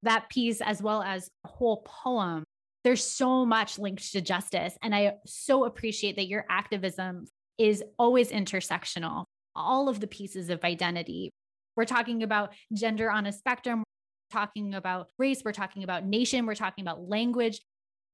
That 0.03 0.29
piece, 0.31 0.61
as 0.61 0.83
well 0.83 1.03
as 1.03 1.29
a 1.45 1.49
whole 1.49 1.83
poem, 1.87 2.45
there's 2.85 3.05
so 3.05 3.45
much 3.45 3.79
linked 3.79 4.13
to 4.13 4.21
justice. 4.21 4.77
And 4.83 4.95
I 4.95 5.15
so 5.27 5.65
appreciate 5.65 6.17
that 6.17 6.29
your 6.29 6.47
activism 6.49 7.27
is 7.59 7.85
always 7.99 8.31
intersectional. 8.31 9.25
All 9.55 9.89
of 9.89 10.01
the 10.01 10.07
pieces 10.07 10.49
of 10.49 10.65
identity. 10.65 11.31
We're 11.77 11.85
talking 11.85 12.23
about 12.23 12.55
gender 12.73 13.11
on 13.11 13.27
a 13.27 13.33
spectrum, 13.33 13.81
we're 13.81 14.41
talking 14.41 14.75
about 14.75 15.09
race, 15.19 15.43
we're 15.45 15.53
talking 15.53 15.85
about 15.85 16.05
nation, 16.05 16.47
we're 16.47 16.55
talking 16.55 16.83
about 16.83 17.09
language. 17.09 17.61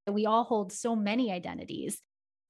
We 0.08 0.26
all 0.26 0.44
hold 0.44 0.72
so 0.72 0.94
many 0.94 1.32
identities. 1.32 2.00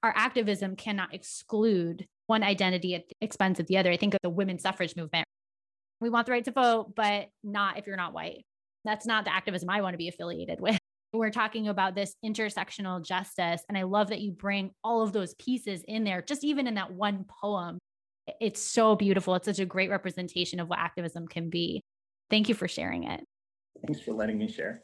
Our 0.03 0.13
activism 0.15 0.77
cannot 0.77 1.15
exclude 1.15 2.07
one 2.27 2.43
identity 2.43 2.95
at 2.95 3.09
the 3.09 3.15
expense 3.21 3.59
of 3.61 3.67
the 3.67 3.79
other. 3.79 3.91
I 3.91 3.97
think 3.97 4.15
of 4.15 4.21
the 4.23 4.31
women's 4.31 4.63
suffrage 4.63 4.95
movement. 4.95 5.27
We 6.01 6.11
want 6.11 6.27
the 6.27 6.33
right 6.33 6.45
to 6.45 6.53
vote, 6.53 6.93
but 6.95 7.29
not 7.43 7.79
if 7.79 7.87
you're 7.87 7.97
not 7.97 8.13
white. 8.13 8.45
That's 8.87 9.07
not 9.07 9.25
the 9.25 9.35
activism 9.35 9.69
I 9.69 9.83
want 9.83 9.95
to 9.95 9.99
be 9.99 10.09
affiliated 10.09 10.61
with. 10.61 10.79
We're 11.13 11.31
talking 11.31 11.69
about 11.69 11.95
this 11.95 12.15
intersectional 12.25 13.05
justice. 13.05 13.63
And 13.69 13.77
I 13.77 13.83
love 13.83 14.09
that 14.09 14.21
you 14.21 14.33
bring 14.33 14.71
all 14.83 15.03
of 15.03 15.13
those 15.13 15.35
pieces 15.35 15.83
in 15.87 16.05
there, 16.05 16.23
just 16.23 16.45
even 16.45 16.67
in 16.67 16.75
that 16.75 16.93
one 16.93 17.25
poem. 17.43 17.79
It's 18.41 18.61
so 18.61 18.97
beautiful. 18.97 19.35
It's 19.35 19.47
such 19.47 19.59
a 19.59 19.67
great 19.67 19.91
representation 19.91 20.61
of 20.61 20.69
what 20.69 20.79
activism 20.79 21.27
can 21.29 21.49
be. 21.49 21.83
Thank 22.29 22.49
you 22.49 22.55
for 22.55 22.69
sharing 22.69 23.05
it. 23.05 23.25
Thanks 23.87 24.01
for 24.01 24.13
letting 24.13 24.39
me 24.39 24.49
share. 24.49 24.83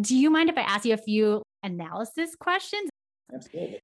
Do 0.00 0.16
you 0.16 0.30
mind 0.30 0.50
if 0.50 0.58
I 0.58 0.62
ask 0.62 0.84
you 0.84 0.94
a 0.94 0.98
few 0.98 1.42
analysis 1.62 2.34
questions? 2.36 2.90
Absolutely. 3.32 3.80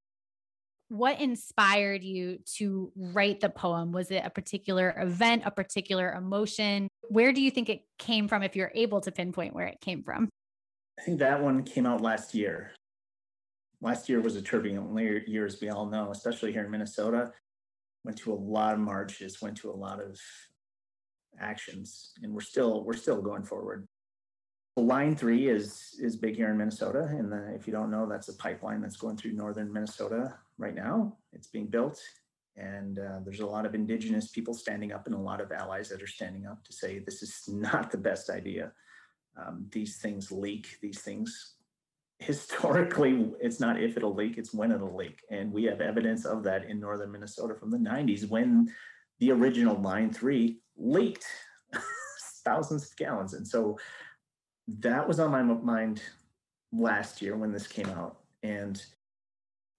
What 0.91 1.21
inspired 1.21 2.03
you 2.03 2.41
to 2.57 2.91
write 2.97 3.39
the 3.39 3.49
poem? 3.49 3.93
Was 3.93 4.11
it 4.11 4.25
a 4.25 4.31
particular 4.31 4.93
event, 4.99 5.45
a 5.47 5.51
particular 5.53 6.13
emotion? 6.15 6.89
Where 7.09 7.33
do 7.33 7.41
you 7.41 7.53
think 7.53 7.69
it 7.69 7.85
came 7.97 8.27
from 8.27 8.43
if 8.43 8.57
you're 8.57 8.73
able 8.75 9.01
to 9.03 9.13
pinpoint 9.13 9.55
where 9.55 9.69
it 9.69 9.81
came 9.81 10.03
from? 10.03 10.29
I 10.99 11.03
think 11.03 11.21
that 11.21 11.41
one 11.41 11.63
came 11.63 11.87
out 11.87 12.01
last 12.01 12.35
year. 12.35 12.73
Last 13.81 14.09
year 14.09 14.21
was 14.21 14.35
a 14.35 14.43
turbulent 14.43 15.29
year, 15.29 15.47
as 15.47 15.61
we 15.61 15.71
all 15.71 15.87
know, 15.87 16.11
especially 16.11 16.53
here 16.53 16.65
in 16.65 16.71
Minnesota. 16.73 17.31
Went 18.05 18.19
to 18.19 18.33
a 18.33 18.35
lot 18.35 18.75
of 18.75 18.81
marches, 18.81 19.41
went 19.41 19.59
to 19.59 19.71
a 19.71 19.73
lot 19.73 20.03
of 20.03 20.19
actions, 21.39 22.15
and 22.21 22.33
we're 22.33 22.41
still 22.41 22.83
we're 22.83 22.95
still 22.95 23.23
going 23.23 23.45
forward. 23.45 23.87
Line 24.77 25.15
three 25.15 25.49
is 25.49 25.95
is 26.01 26.17
big 26.17 26.35
here 26.35 26.51
in 26.51 26.59
Minnesota, 26.59 27.07
and 27.13 27.31
the, 27.31 27.55
if 27.55 27.69
you 27.69 27.73
don't 27.73 27.93
know, 27.93 28.09
that's 28.09 28.29
a 28.29 28.35
pipeline 28.35 28.81
that's 28.81 28.97
going 28.97 29.17
through 29.17 29.35
northern 29.35 29.73
Minnesota 29.73 30.35
right 30.61 30.75
now. 30.75 31.17
It's 31.33 31.49
being 31.49 31.67
built, 31.67 32.01
and 32.57 32.99
uh, 32.99 33.21
there's 33.25 33.41
a 33.41 33.47
lot 33.47 33.67
of 33.67 33.75
indigenous 33.75 34.29
people 34.29 34.55
standing 34.55 34.93
up, 34.93 35.07
and 35.07 35.15
a 35.15 35.19
lot 35.19 35.41
of 35.41 35.51
allies 35.51 35.89
that 35.89 36.03
are 36.03 36.07
standing 36.07 36.47
up 36.47 36.63
to 36.65 36.73
say 36.73 36.99
this 36.99 37.23
is 37.23 37.45
not 37.49 37.91
the 37.91 37.99
best 37.99 38.31
idea. 38.31 38.73
Um, 39.37 39.67
these 39.73 39.97
things 39.97 40.31
leak. 40.31 40.79
These 40.83 41.01
things 41.01 41.55
historically, 42.19 43.33
it's 43.41 43.61
not 43.61 43.83
if 43.83 43.97
it'll 43.97 44.15
leak; 44.15 44.37
it's 44.39 44.55
when 44.55 44.71
it'll 44.71 44.95
leak, 44.95 45.21
and 45.31 45.53
we 45.53 45.65
have 45.65 45.81
evidence 45.81 46.25
of 46.25 46.43
that 46.45 46.67
in 46.67 46.79
northern 46.79 47.11
Minnesota 47.11 47.55
from 47.55 47.71
the 47.71 47.79
90s 47.79 48.29
when 48.29 48.69
the 49.19 49.33
original 49.33 49.77
Line 49.81 50.13
Three 50.13 50.61
leaked 50.77 51.25
thousands 52.45 52.91
of 52.91 52.97
gallons, 52.97 53.35
and 53.35 53.47
so 53.47 53.79
that 54.69 55.09
was 55.09 55.19
on 55.19 55.31
my 55.31 55.43
mind 55.43 56.03
last 56.73 57.21
year 57.21 57.37
when 57.37 57.51
this 57.51 57.67
came 57.67 57.89
out 57.89 58.21
and 58.43 58.85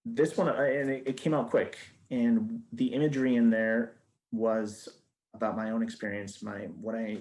this 0.04 0.36
one 0.36 0.48
and 0.48 0.90
it, 0.90 1.02
it, 1.06 1.16
came 1.16 1.34
out 1.34 1.50
quick 1.50 1.78
and 2.10 2.60
the 2.72 2.86
imagery 2.86 3.36
in 3.36 3.50
there 3.50 3.94
was 4.32 4.88
about 5.34 5.56
my 5.56 5.70
own 5.70 5.82
experience 5.82 6.42
my 6.42 6.60
what 6.80 6.94
i 6.94 7.18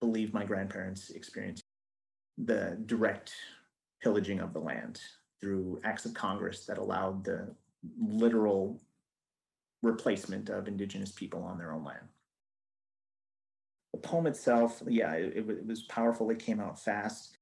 believe 0.00 0.34
my 0.34 0.44
grandparents 0.44 1.10
experienced 1.10 1.62
the 2.38 2.78
direct 2.86 3.32
pillaging 4.02 4.40
of 4.40 4.52
the 4.52 4.58
land 4.58 5.00
through 5.40 5.80
acts 5.84 6.04
of 6.04 6.14
congress 6.14 6.66
that 6.66 6.78
allowed 6.78 7.24
the 7.24 7.48
literal 7.98 8.78
replacement 9.82 10.50
of 10.50 10.68
indigenous 10.68 11.12
people 11.12 11.42
on 11.42 11.56
their 11.56 11.72
own 11.72 11.84
land 11.84 12.06
the 13.92 13.98
poem 13.98 14.26
itself, 14.26 14.82
yeah, 14.86 15.12
it, 15.14 15.36
it, 15.36 15.66
was 15.66 15.82
powerful. 15.82 16.30
It 16.30 16.38
came 16.38 16.60
out 16.60 16.78
fast. 16.78 17.36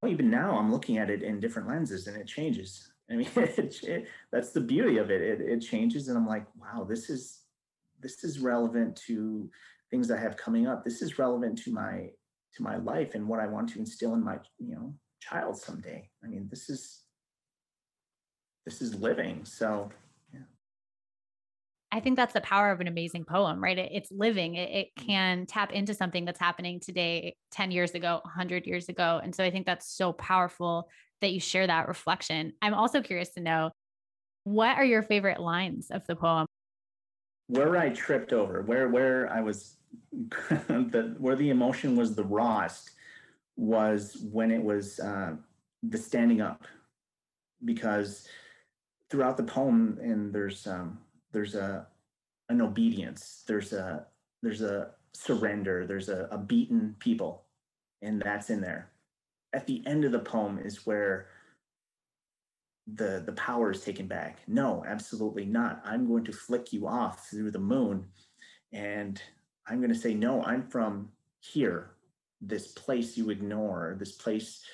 Well, 0.00 0.10
even 0.10 0.30
now, 0.30 0.56
I'm 0.56 0.72
looking 0.72 0.98
at 0.98 1.10
it 1.10 1.22
in 1.22 1.40
different 1.40 1.68
lenses, 1.68 2.06
and 2.06 2.16
it 2.16 2.26
changes. 2.26 2.90
I 3.10 3.16
mean, 3.16 3.28
it, 3.36 3.82
it, 3.82 4.08
that's 4.32 4.50
the 4.50 4.60
beauty 4.60 4.98
of 4.98 5.10
it. 5.10 5.22
it. 5.22 5.40
It 5.40 5.60
changes, 5.60 6.08
and 6.08 6.16
I'm 6.16 6.26
like, 6.26 6.46
wow, 6.60 6.84
this 6.84 7.10
is 7.10 7.40
this 8.00 8.22
is 8.24 8.38
relevant 8.38 8.96
to 9.06 9.50
things 9.90 10.10
I 10.10 10.18
have 10.18 10.36
coming 10.36 10.66
up. 10.66 10.84
This 10.84 11.02
is 11.02 11.18
relevant 11.18 11.58
to 11.64 11.72
my 11.72 12.10
to 12.54 12.62
my 12.62 12.76
life 12.76 13.14
and 13.14 13.28
what 13.28 13.40
I 13.40 13.46
want 13.46 13.68
to 13.70 13.78
instill 13.78 14.14
in 14.14 14.24
my 14.24 14.38
you 14.58 14.74
know 14.74 14.94
child 15.20 15.56
someday. 15.56 16.08
I 16.24 16.28
mean, 16.28 16.48
this 16.50 16.68
is 16.68 17.02
this 18.64 18.82
is 18.82 18.94
living. 18.94 19.44
So 19.44 19.90
I 21.90 22.00
think 22.00 22.16
that's 22.16 22.34
the 22.34 22.40
power 22.42 22.70
of 22.70 22.80
an 22.80 22.86
amazing 22.86 23.24
poem, 23.24 23.62
right? 23.62 23.78
It, 23.78 23.90
it's 23.92 24.12
living. 24.12 24.56
It, 24.56 24.70
it, 24.70 24.88
can 24.96 25.46
tap 25.46 25.72
into 25.72 25.94
something 25.94 26.24
that's 26.24 26.38
happening 26.38 26.80
today, 26.80 27.36
10 27.52 27.70
years 27.70 27.92
ago, 27.92 28.20
100 28.24 28.66
years 28.66 28.88
ago. 28.88 29.20
And 29.22 29.34
so 29.34 29.42
I 29.42 29.50
think 29.50 29.64
that's 29.64 29.96
so 29.96 30.12
powerful 30.12 30.88
that 31.20 31.32
you 31.32 31.40
share 31.40 31.66
that 31.66 31.88
reflection. 31.88 32.52
I'm 32.62 32.74
also 32.74 33.02
curious 33.02 33.30
to 33.30 33.40
know 33.40 33.70
what 34.44 34.76
are 34.76 34.84
your 34.84 35.02
favorite 35.02 35.40
lines 35.40 35.90
of 35.90 36.06
the 36.06 36.16
poem? 36.16 36.46
where 37.48 37.76
I 37.76 37.88
tripped 37.88 38.32
over, 38.32 38.62
where 38.62 38.88
where 38.88 39.30
I 39.32 39.40
was, 39.40 39.76
the 40.12 41.16
where 41.18 41.36
the 41.36 41.50
emotion 41.50 41.96
was 41.96 42.14
the 42.14 42.24
rawest 42.24 42.92
was 43.56 44.18
when 44.30 44.50
it 44.50 44.62
was 44.62 45.00
uh, 45.00 45.34
the 45.82 45.98
standing 45.98 46.40
up, 46.40 46.64
because 47.64 48.28
throughout 49.10 49.36
the 49.36 49.42
poem, 49.42 49.98
and 50.00 50.32
there's 50.32 50.66
um, 50.66 50.98
there's 51.32 51.54
a 51.54 51.86
an 52.50 52.60
obedience, 52.60 53.44
there's 53.48 53.72
a 53.72 54.06
there's 54.42 54.62
a 54.62 54.90
surrender, 55.12 55.86
there's 55.86 56.10
a, 56.10 56.28
a 56.30 56.38
beaten 56.38 56.94
people, 56.98 57.44
and 58.02 58.20
that's 58.22 58.50
in 58.50 58.60
there. 58.60 58.90
At 59.52 59.66
the 59.66 59.82
end 59.86 60.04
of 60.04 60.12
the 60.12 60.18
poem 60.18 60.58
is 60.58 60.86
where 60.86 61.28
the 62.94 63.22
the 63.24 63.32
power 63.32 63.70
is 63.70 63.82
taken 63.82 64.06
back. 64.06 64.38
No, 64.46 64.84
absolutely 64.86 65.44
not. 65.44 65.82
I'm 65.84 66.06
going 66.06 66.24
to 66.24 66.32
flick 66.32 66.72
you 66.72 66.86
off 66.86 67.28
through 67.28 67.50
the 67.50 67.58
moon, 67.58 68.04
and 68.72 69.20
I'm 69.66 69.78
going 69.78 69.92
to 69.92 69.98
say, 69.98 70.14
no, 70.14 70.42
I'm 70.42 70.66
from 70.66 71.10
here, 71.40 71.90
this 72.40 72.68
place 72.68 73.16
you 73.16 73.30
ignore, 73.30 73.96
this 73.98 74.12
place 74.12 74.64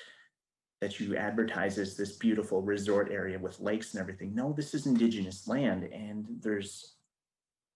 that 0.80 1.00
you 1.00 1.16
advertise 1.16 1.78
as 1.78 1.96
this 1.96 2.16
beautiful 2.16 2.62
resort 2.62 3.10
area 3.10 3.38
with 3.38 3.60
lakes 3.60 3.94
and 3.94 4.00
everything. 4.00 4.34
No, 4.34 4.52
this 4.52 4.74
is 4.74 4.86
indigenous 4.86 5.48
land, 5.48 5.84
and 5.84 6.26
there's 6.40 6.94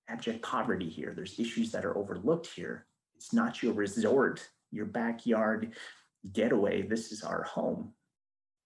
abject 0.09 0.43
poverty 0.43 0.89
here. 0.89 1.13
There's 1.15 1.39
issues 1.39 1.73
that 1.73 1.85
are 1.85 1.97
overlooked 1.97 2.47
here. 2.47 2.87
It's 3.17 3.33
not 3.33 3.63
your 3.63 3.73
resort, 3.73 4.49
your 4.71 4.87
backyard 4.87 5.73
getaway. 6.33 6.83
This 6.83 7.13
is 7.13 7.23
our 7.23 7.43
home 7.43 7.93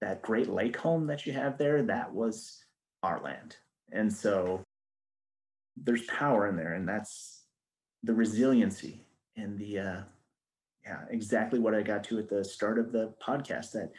that 0.01 0.23
Great 0.23 0.49
Lake 0.49 0.77
home 0.77 1.07
that 1.07 1.27
you 1.27 1.33
have 1.33 1.57
there, 1.57 1.83
that 1.85 2.13
was 2.13 2.65
our 3.03 3.23
land. 3.23 3.57
And 3.93 4.13
so 4.13 4.63
there's 5.77 6.03
power 6.07 6.49
in 6.49 6.57
there, 6.57 6.75
and 6.75 6.89
that's 6.89 7.45
the 8.03 8.15
resiliency 8.15 9.07
and 9.37 9.59
the 9.59 9.79
uh, 9.79 10.01
yeah, 10.85 10.99
exactly 11.11 11.61
what 11.61 11.75
I 11.75 11.83
got 11.83 12.03
to 12.05 12.19
at 12.19 12.29
the 12.29 12.45
start 12.45 12.79
of 12.79 12.93
the 12.93 13.15
podcast 13.25 13.73
that 13.73 13.93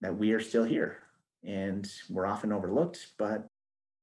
that 0.00 0.16
we 0.16 0.32
are 0.32 0.40
still 0.40 0.64
here 0.64 0.98
and 1.44 1.88
we're 2.10 2.26
often 2.26 2.52
overlooked, 2.52 3.12
but 3.18 3.46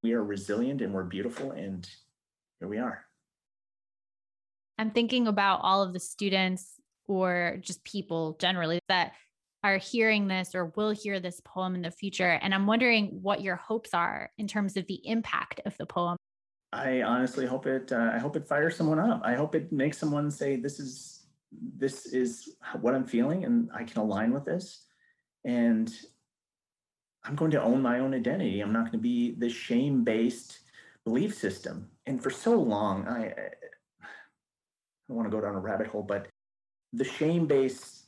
we 0.01 0.13
are 0.13 0.23
resilient 0.23 0.81
and 0.81 0.93
we're 0.93 1.03
beautiful, 1.03 1.51
and 1.51 1.87
here 2.59 2.69
we 2.69 2.77
are. 2.77 3.05
I'm 4.77 4.91
thinking 4.91 5.27
about 5.27 5.59
all 5.61 5.83
of 5.83 5.93
the 5.93 5.99
students 5.99 6.79
or 7.07 7.57
just 7.61 7.83
people 7.83 8.37
generally 8.39 8.79
that 8.87 9.13
are 9.63 9.77
hearing 9.77 10.27
this 10.27 10.55
or 10.55 10.65
will 10.75 10.91
hear 10.91 11.19
this 11.19 11.41
poem 11.45 11.75
in 11.75 11.81
the 11.81 11.91
future. 11.91 12.39
And 12.41 12.53
I'm 12.53 12.67
wondering 12.67 13.19
what 13.21 13.41
your 13.41 13.55
hopes 13.55 13.93
are 13.93 14.29
in 14.37 14.47
terms 14.47 14.75
of 14.75 14.85
the 14.87 15.01
impact 15.07 15.61
of 15.65 15.77
the 15.77 15.85
poem. 15.85 16.17
I 16.73 17.01
honestly 17.03 17.45
hope 17.45 17.65
it. 17.65 17.91
Uh, 17.91 18.11
I 18.13 18.17
hope 18.17 18.35
it 18.35 18.47
fires 18.47 18.75
someone 18.75 18.99
up. 18.99 19.21
I 19.23 19.35
hope 19.35 19.55
it 19.55 19.71
makes 19.71 19.97
someone 19.97 20.31
say, 20.31 20.55
"This 20.55 20.79
is 20.79 21.27
this 21.51 22.07
is 22.07 22.55
what 22.81 22.95
I'm 22.95 23.05
feeling, 23.05 23.45
and 23.45 23.69
I 23.73 23.83
can 23.83 24.01
align 24.01 24.33
with 24.33 24.43
this." 24.43 24.85
And 25.45 25.93
I'm 27.23 27.35
going 27.35 27.51
to 27.51 27.61
own 27.61 27.81
my 27.81 27.99
own 27.99 28.13
identity. 28.13 28.59
I'm 28.59 28.73
not 28.73 28.85
going 28.85 28.93
to 28.93 28.97
be 28.97 29.35
the 29.35 29.49
shame-based 29.49 30.59
belief 31.05 31.35
system. 31.35 31.89
And 32.05 32.21
for 32.21 32.31
so 32.31 32.59
long, 32.59 33.07
I 33.07 33.27
I 34.01 34.09
don't 35.07 35.17
want 35.17 35.29
to 35.29 35.35
go 35.35 35.41
down 35.41 35.55
a 35.55 35.59
rabbit 35.59 35.87
hole, 35.87 36.03
but 36.03 36.27
the 36.93 37.03
shame-based 37.03 38.05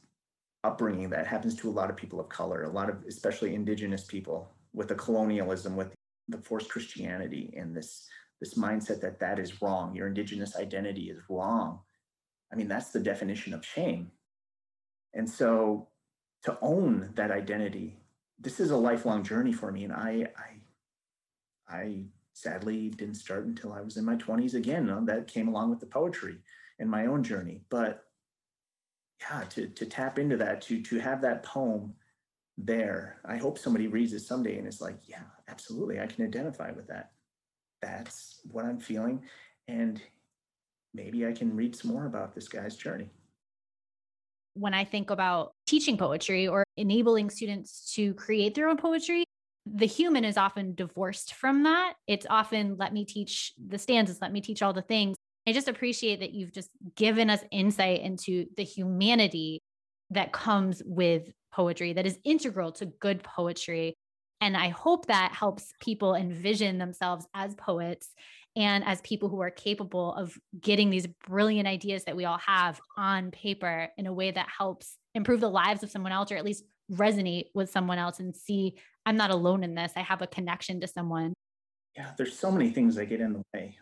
upbringing 0.63 1.09
that 1.09 1.27
happens 1.27 1.55
to 1.55 1.69
a 1.69 1.71
lot 1.71 1.89
of 1.89 1.95
people 1.95 2.19
of 2.19 2.29
color, 2.29 2.63
a 2.63 2.69
lot 2.69 2.89
of 2.89 3.03
especially 3.07 3.53
indigenous 3.53 4.03
people 4.03 4.51
with 4.73 4.87
the 4.87 4.95
colonialism, 4.95 5.75
with 5.75 5.93
the 6.27 6.37
forced 6.37 6.69
Christianity 6.69 7.53
and 7.57 7.75
this 7.75 8.07
this 8.41 8.55
mindset 8.55 8.99
that 9.01 9.19
that 9.19 9.39
is 9.39 9.61
wrong. 9.61 9.95
Your 9.95 10.07
indigenous 10.07 10.55
identity 10.55 11.09
is 11.09 11.19
wrong. 11.29 11.79
I 12.51 12.55
mean, 12.55 12.67
that's 12.67 12.91
the 12.91 12.99
definition 12.99 13.53
of 13.53 13.65
shame. 13.65 14.11
And 15.13 15.29
so 15.29 15.87
to 16.43 16.57
own 16.61 17.11
that 17.15 17.31
identity, 17.31 17.97
this 18.39 18.59
is 18.59 18.71
a 18.71 18.77
lifelong 18.77 19.23
journey 19.23 19.53
for 19.53 19.71
me. 19.71 19.85
And 19.85 19.93
I 19.93 20.27
I 20.37 21.75
I 21.75 22.03
sadly 22.33 22.89
didn't 22.89 23.15
start 23.15 23.45
until 23.45 23.71
I 23.71 23.81
was 23.81 23.97
in 23.97 24.05
my 24.05 24.15
20s 24.15 24.55
again. 24.55 25.05
That 25.05 25.27
came 25.27 25.47
along 25.47 25.69
with 25.69 25.79
the 25.79 25.85
poetry 25.85 26.37
and 26.79 26.89
my 26.89 27.05
own 27.05 27.23
journey. 27.23 27.61
But 27.69 28.04
yeah, 29.21 29.43
to 29.49 29.67
to 29.67 29.85
tap 29.85 30.19
into 30.19 30.37
that, 30.37 30.61
to 30.63 30.81
to 30.81 30.99
have 30.99 31.21
that 31.21 31.43
poem 31.43 31.93
there. 32.57 33.19
I 33.25 33.37
hope 33.37 33.57
somebody 33.57 33.87
reads 33.87 34.13
it 34.13 34.21
someday 34.21 34.57
and 34.57 34.67
it's 34.67 34.81
like, 34.81 34.97
yeah, 35.03 35.23
absolutely, 35.47 35.99
I 35.99 36.07
can 36.07 36.25
identify 36.25 36.71
with 36.71 36.87
that. 36.87 37.11
That's 37.81 38.39
what 38.49 38.65
I'm 38.65 38.79
feeling, 38.79 39.23
and 39.67 40.01
maybe 40.93 41.25
I 41.25 41.33
can 41.33 41.55
read 41.55 41.75
some 41.75 41.91
more 41.91 42.05
about 42.05 42.33
this 42.33 42.47
guy's 42.47 42.75
journey. 42.75 43.09
When 44.53 44.73
I 44.73 44.85
think 44.85 45.09
about 45.09 45.51
teaching 45.67 45.97
poetry 45.97 46.47
or 46.47 46.63
enabling 46.77 47.29
students 47.29 47.93
to 47.95 48.13
create 48.13 48.55
their 48.55 48.69
own 48.69 48.77
poetry, 48.77 49.25
the 49.65 49.85
human 49.85 50.23
is 50.23 50.37
often 50.37 50.75
divorced 50.75 51.33
from 51.33 51.63
that. 51.63 51.95
It's 52.07 52.25
often 52.29 52.77
let 52.77 52.93
me 52.93 53.03
teach 53.03 53.53
the 53.67 53.77
stanzas, 53.77 54.19
let 54.21 54.31
me 54.31 54.39
teach 54.39 54.61
all 54.61 54.73
the 54.73 54.81
things. 54.81 55.14
I 55.47 55.53
just 55.53 55.67
appreciate 55.67 56.21
that 56.21 56.33
you've 56.33 56.51
just 56.51 56.69
given 56.95 57.29
us 57.29 57.43
insight 57.51 58.01
into 58.01 58.47
the 58.57 58.63
humanity 58.63 59.61
that 60.11 60.31
comes 60.31 60.81
with 60.85 61.31
poetry 61.53 61.93
that 61.93 62.05
is 62.05 62.17
integral 62.23 62.71
to 62.73 62.85
good 62.85 63.23
poetry. 63.23 63.95
And 64.41 64.57
I 64.57 64.69
hope 64.69 65.05
that 65.07 65.31
helps 65.33 65.71
people 65.79 66.15
envision 66.15 66.77
themselves 66.77 67.25
as 67.33 67.55
poets 67.55 68.09
and 68.55 68.83
as 68.85 69.01
people 69.01 69.29
who 69.29 69.41
are 69.41 69.51
capable 69.51 70.13
of 70.13 70.37
getting 70.59 70.89
these 70.89 71.07
brilliant 71.27 71.67
ideas 71.67 72.05
that 72.05 72.15
we 72.15 72.25
all 72.25 72.39
have 72.45 72.79
on 72.97 73.31
paper 73.31 73.89
in 73.97 74.07
a 74.07 74.13
way 74.13 74.31
that 74.31 74.47
helps 74.57 74.97
improve 75.13 75.41
the 75.41 75.49
lives 75.49 75.83
of 75.83 75.91
someone 75.91 76.11
else 76.11 76.31
or 76.31 76.37
at 76.37 76.45
least 76.45 76.63
resonate 76.91 77.45
with 77.53 77.69
someone 77.69 77.97
else 77.97 78.19
and 78.19 78.35
see 78.35 78.77
I'm 79.05 79.17
not 79.17 79.31
alone 79.31 79.63
in 79.63 79.75
this. 79.75 79.91
I 79.95 80.01
have 80.01 80.21
a 80.21 80.27
connection 80.27 80.81
to 80.81 80.87
someone. 80.87 81.33
Yeah, 81.95 82.11
there's 82.17 82.37
so 82.37 82.51
many 82.51 82.71
things 82.71 82.95
that 82.95 83.05
get 83.05 83.21
in 83.21 83.33
the 83.33 83.41
way 83.53 83.77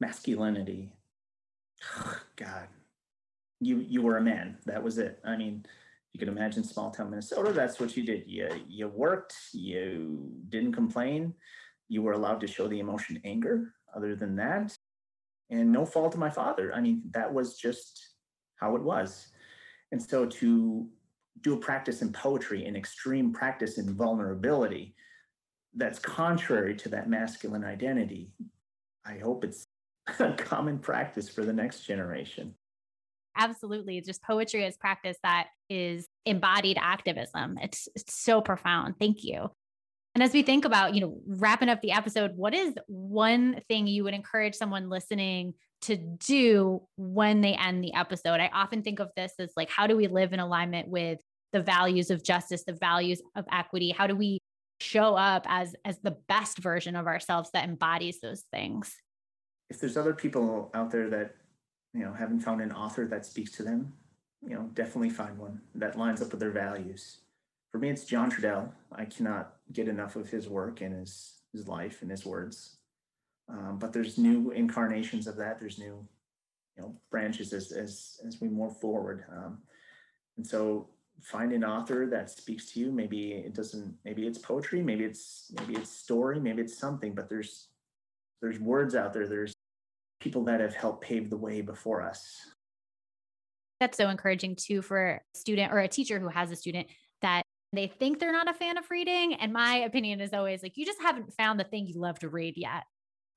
masculinity, 0.00 0.92
God, 2.36 2.68
you 3.60 3.78
you 3.78 4.02
were 4.02 4.16
a 4.16 4.22
man. 4.22 4.58
That 4.66 4.82
was 4.82 4.98
it. 4.98 5.20
I 5.24 5.36
mean, 5.36 5.64
you 6.12 6.18
can 6.18 6.28
imagine 6.28 6.64
small 6.64 6.90
town 6.90 7.10
Minnesota. 7.10 7.52
That's 7.52 7.80
what 7.80 7.96
you 7.96 8.04
did. 8.04 8.24
You 8.26 8.48
you 8.68 8.88
worked. 8.88 9.34
You 9.52 10.32
didn't 10.48 10.72
complain. 10.72 11.34
You 11.88 12.02
were 12.02 12.12
allowed 12.12 12.40
to 12.40 12.46
show 12.46 12.68
the 12.68 12.80
emotion 12.80 13.20
anger. 13.24 13.74
Other 13.94 14.16
than 14.16 14.36
that, 14.36 14.74
and 15.50 15.70
no 15.70 15.84
fault 15.84 16.14
of 16.14 16.20
my 16.20 16.30
father. 16.30 16.72
I 16.74 16.80
mean, 16.80 17.02
that 17.10 17.32
was 17.32 17.58
just 17.58 18.14
how 18.56 18.74
it 18.74 18.82
was. 18.82 19.28
And 19.92 20.02
so 20.02 20.24
to 20.24 20.88
do 21.42 21.54
a 21.54 21.58
practice 21.58 22.00
in 22.00 22.12
poetry, 22.12 22.64
an 22.64 22.74
extreme 22.74 23.32
practice 23.32 23.76
in 23.76 23.94
vulnerability, 23.94 24.94
that's 25.74 25.98
contrary 25.98 26.74
to 26.76 26.88
that 26.90 27.08
masculine 27.08 27.64
identity. 27.64 28.30
I 29.04 29.18
hope 29.18 29.44
it's 29.44 29.66
common 30.36 30.78
practice 30.78 31.28
for 31.28 31.44
the 31.44 31.52
next 31.52 31.84
generation. 31.84 32.54
Absolutely. 33.36 34.00
Just 34.00 34.22
poetry 34.22 34.64
as 34.64 34.76
practice 34.76 35.16
that 35.22 35.48
is 35.70 36.06
embodied 36.26 36.76
activism. 36.80 37.58
It's, 37.62 37.88
it's 37.94 38.14
so 38.14 38.40
profound. 38.40 38.96
Thank 38.98 39.24
you. 39.24 39.50
And 40.14 40.22
as 40.22 40.34
we 40.34 40.42
think 40.42 40.66
about, 40.66 40.94
you 40.94 41.00
know, 41.00 41.18
wrapping 41.26 41.70
up 41.70 41.80
the 41.80 41.92
episode, 41.92 42.32
what 42.36 42.52
is 42.52 42.74
one 42.86 43.62
thing 43.68 43.86
you 43.86 44.04
would 44.04 44.12
encourage 44.12 44.54
someone 44.54 44.90
listening 44.90 45.54
to 45.82 45.96
do 45.96 46.82
when 46.96 47.40
they 47.40 47.54
end 47.54 47.82
the 47.82 47.94
episode? 47.94 48.38
I 48.38 48.50
often 48.52 48.82
think 48.82 49.00
of 49.00 49.08
this 49.16 49.32
as 49.38 49.52
like, 49.56 49.70
how 49.70 49.86
do 49.86 49.96
we 49.96 50.08
live 50.08 50.34
in 50.34 50.40
alignment 50.40 50.88
with 50.88 51.18
the 51.52 51.62
values 51.62 52.10
of 52.10 52.22
justice, 52.22 52.64
the 52.64 52.74
values 52.74 53.22
of 53.34 53.46
equity? 53.50 53.90
How 53.90 54.06
do 54.06 54.14
we 54.14 54.38
show 54.80 55.14
up 55.14 55.46
as 55.48 55.74
as 55.84 55.98
the 56.00 56.16
best 56.28 56.58
version 56.58 56.96
of 56.96 57.06
ourselves 57.06 57.50
that 57.54 57.66
embodies 57.66 58.20
those 58.20 58.42
things? 58.52 58.94
If 59.72 59.80
there's 59.80 59.96
other 59.96 60.12
people 60.12 60.70
out 60.74 60.90
there 60.90 61.08
that 61.08 61.34
you 61.94 62.04
know 62.04 62.12
haven't 62.12 62.40
found 62.40 62.60
an 62.60 62.72
author 62.72 63.06
that 63.06 63.24
speaks 63.24 63.50
to 63.52 63.62
them 63.62 63.90
you 64.46 64.54
know 64.54 64.68
definitely 64.74 65.08
find 65.08 65.38
one 65.38 65.62
that 65.74 65.98
lines 65.98 66.20
up 66.20 66.30
with 66.30 66.40
their 66.40 66.50
values. 66.50 67.20
For 67.70 67.78
me 67.78 67.88
it's 67.88 68.04
john 68.04 68.30
trudell. 68.30 68.70
I 68.92 69.06
cannot 69.06 69.54
get 69.72 69.88
enough 69.88 70.14
of 70.14 70.28
his 70.28 70.46
work 70.46 70.82
and 70.82 70.94
his 70.94 71.12
his 71.54 71.66
life 71.66 72.02
and 72.02 72.10
his 72.10 72.26
words. 72.26 72.76
Um, 73.48 73.78
but 73.78 73.92
there's 73.94 74.18
new 74.18 74.50
incarnations 74.50 75.26
of 75.26 75.36
that. 75.36 75.58
There's 75.58 75.78
new 75.78 76.06
you 76.76 76.82
know 76.82 76.94
branches 77.10 77.54
as 77.54 77.72
as 77.72 78.20
as 78.26 78.42
we 78.42 78.48
move 78.48 78.78
forward. 78.78 79.24
Um, 79.34 79.62
and 80.36 80.46
so 80.46 80.88
find 81.22 81.50
an 81.52 81.64
author 81.64 82.06
that 82.10 82.28
speaks 82.28 82.72
to 82.72 82.80
you 82.80 82.90
maybe 82.90 83.32
it 83.48 83.54
doesn't 83.54 83.94
maybe 84.04 84.26
it's 84.26 84.38
poetry 84.38 84.82
maybe 84.82 85.04
it's 85.04 85.52
maybe 85.58 85.74
it's 85.80 85.92
story 86.04 86.40
maybe 86.40 86.60
it's 86.60 86.76
something 86.76 87.14
but 87.14 87.28
there's 87.28 87.68
there's 88.40 88.58
words 88.58 88.96
out 88.96 89.12
there 89.12 89.28
there's 89.28 89.54
people 90.22 90.44
that 90.44 90.60
have 90.60 90.74
helped 90.74 91.02
pave 91.04 91.28
the 91.28 91.36
way 91.36 91.60
before 91.60 92.00
us. 92.02 92.38
That's 93.80 93.98
so 93.98 94.08
encouraging 94.08 94.54
too 94.56 94.80
for 94.80 95.20
a 95.34 95.38
student 95.38 95.72
or 95.72 95.80
a 95.80 95.88
teacher 95.88 96.20
who 96.20 96.28
has 96.28 96.50
a 96.52 96.56
student 96.56 96.86
that 97.20 97.42
they 97.72 97.88
think 97.88 98.20
they're 98.20 98.32
not 98.32 98.48
a 98.48 98.54
fan 98.54 98.78
of 98.78 98.88
reading. 98.90 99.34
And 99.34 99.52
my 99.52 99.78
opinion 99.78 100.20
is 100.20 100.32
always 100.32 100.62
like, 100.62 100.76
you 100.76 100.86
just 100.86 101.02
haven't 101.02 101.34
found 101.34 101.58
the 101.58 101.64
thing 101.64 101.86
you 101.86 102.00
love 102.00 102.18
to 102.20 102.28
read 102.28 102.54
yet. 102.56 102.84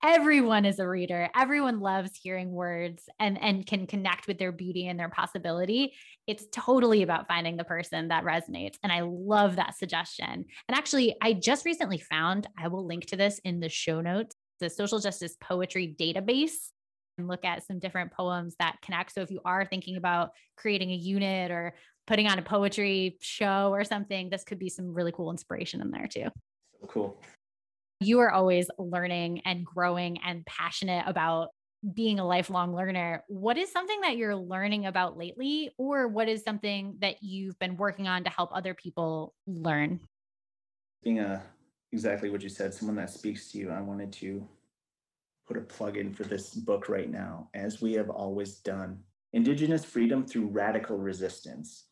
everyone 0.06 0.66
is 0.66 0.80
a 0.80 0.88
reader. 0.88 1.30
Everyone 1.36 1.80
loves 1.80 2.12
hearing 2.22 2.52
words 2.52 3.04
and 3.20 3.42
and 3.42 3.66
can 3.66 3.88
connect 3.88 4.28
with 4.28 4.38
their 4.38 4.52
beauty 4.52 4.88
and 4.88 5.00
their 5.00 5.10
possibility. 5.10 5.94
It's 6.28 6.46
totally 6.52 7.02
about 7.02 7.28
finding 7.28 7.58
the 7.58 7.64
person 7.64 8.10
that 8.10 8.24
resonates. 8.24 8.76
And 8.84 8.92
I 8.92 9.02
love 9.02 9.56
that 9.56 9.78
suggestion. 9.78 10.46
And 10.68 10.78
actually, 10.78 11.16
I 11.22 11.34
just 11.34 11.66
recently 11.66 11.98
found, 11.98 12.48
I 12.58 12.68
will 12.68 12.86
link 12.86 13.08
to 13.08 13.18
this 13.18 13.40
in 13.44 13.60
the 13.60 13.70
show 13.70 14.02
notes, 14.02 14.36
the 14.60 14.70
social 14.70 15.00
justice 15.00 15.36
poetry 15.42 15.96
database 16.00 16.70
and 17.18 17.28
look 17.28 17.46
at 17.46 17.66
some 17.66 17.80
different 17.80 18.12
poems 18.12 18.56
that 18.60 18.78
connect. 18.82 19.14
So 19.14 19.22
if 19.22 19.32
you 19.32 19.42
are 19.46 19.66
thinking 19.66 19.98
about 19.98 20.32
creating 20.58 20.92
a 20.92 20.96
unit 20.96 21.52
or 21.52 21.76
putting 22.08 22.28
on 22.28 22.40
a 22.40 22.42
poetry 22.42 23.18
show 23.22 23.72
or 23.72 23.84
something, 23.84 24.30
this 24.30 24.44
could 24.44 24.60
be 24.60 24.70
some 24.70 24.94
really 24.94 25.12
cool 25.12 25.32
inspiration 25.32 25.82
in 25.82 25.92
there 25.92 26.08
too. 26.08 26.30
So 26.82 26.88
cool. 26.88 27.22
You 28.02 28.20
are 28.20 28.32
always 28.32 28.70
learning 28.78 29.42
and 29.46 29.66
growing 29.66 30.20
and 30.26 30.46
passionate 30.46 31.06
about 31.08 31.50
being 31.94 32.20
a 32.20 32.28
lifelong 32.28 32.76
learner. 32.76 33.24
What 33.28 33.58
is 33.58 33.72
something 33.72 34.02
that 34.02 34.18
you're 34.18 34.36
learning 34.36 34.86
about 34.86 35.18
lately, 35.18 35.72
or 35.78 36.08
what 36.08 36.28
is 36.28 36.44
something 36.44 36.98
that 37.00 37.22
you've 37.22 37.58
been 37.60 37.78
working 37.78 38.08
on 38.08 38.24
to 38.24 38.30
help 38.30 38.50
other 38.54 38.74
people 38.74 39.34
learn? 39.48 40.00
Being 41.04 41.20
a 41.20 41.44
exactly 41.92 42.30
what 42.30 42.42
you 42.42 42.50
said, 42.50 42.74
someone 42.74 42.98
that 42.98 43.12
speaks 43.12 43.52
to 43.52 43.60
you, 43.60 43.72
I 43.72 43.82
wanted 43.82 44.12
to 44.14 44.46
put 45.48 45.58
a 45.58 45.62
plug 45.62 45.98
in 45.98 46.14
for 46.14 46.24
this 46.24 46.54
book 46.54 46.90
right 46.90 47.10
now, 47.10 47.50
as 47.54 47.82
we 47.82 47.94
have 47.94 48.10
always 48.10 48.56
done 48.56 49.00
Indigenous 49.34 49.86
Freedom 49.86 50.26
Through 50.26 50.48
Radical 50.48 50.98
Resistance. 50.98 51.86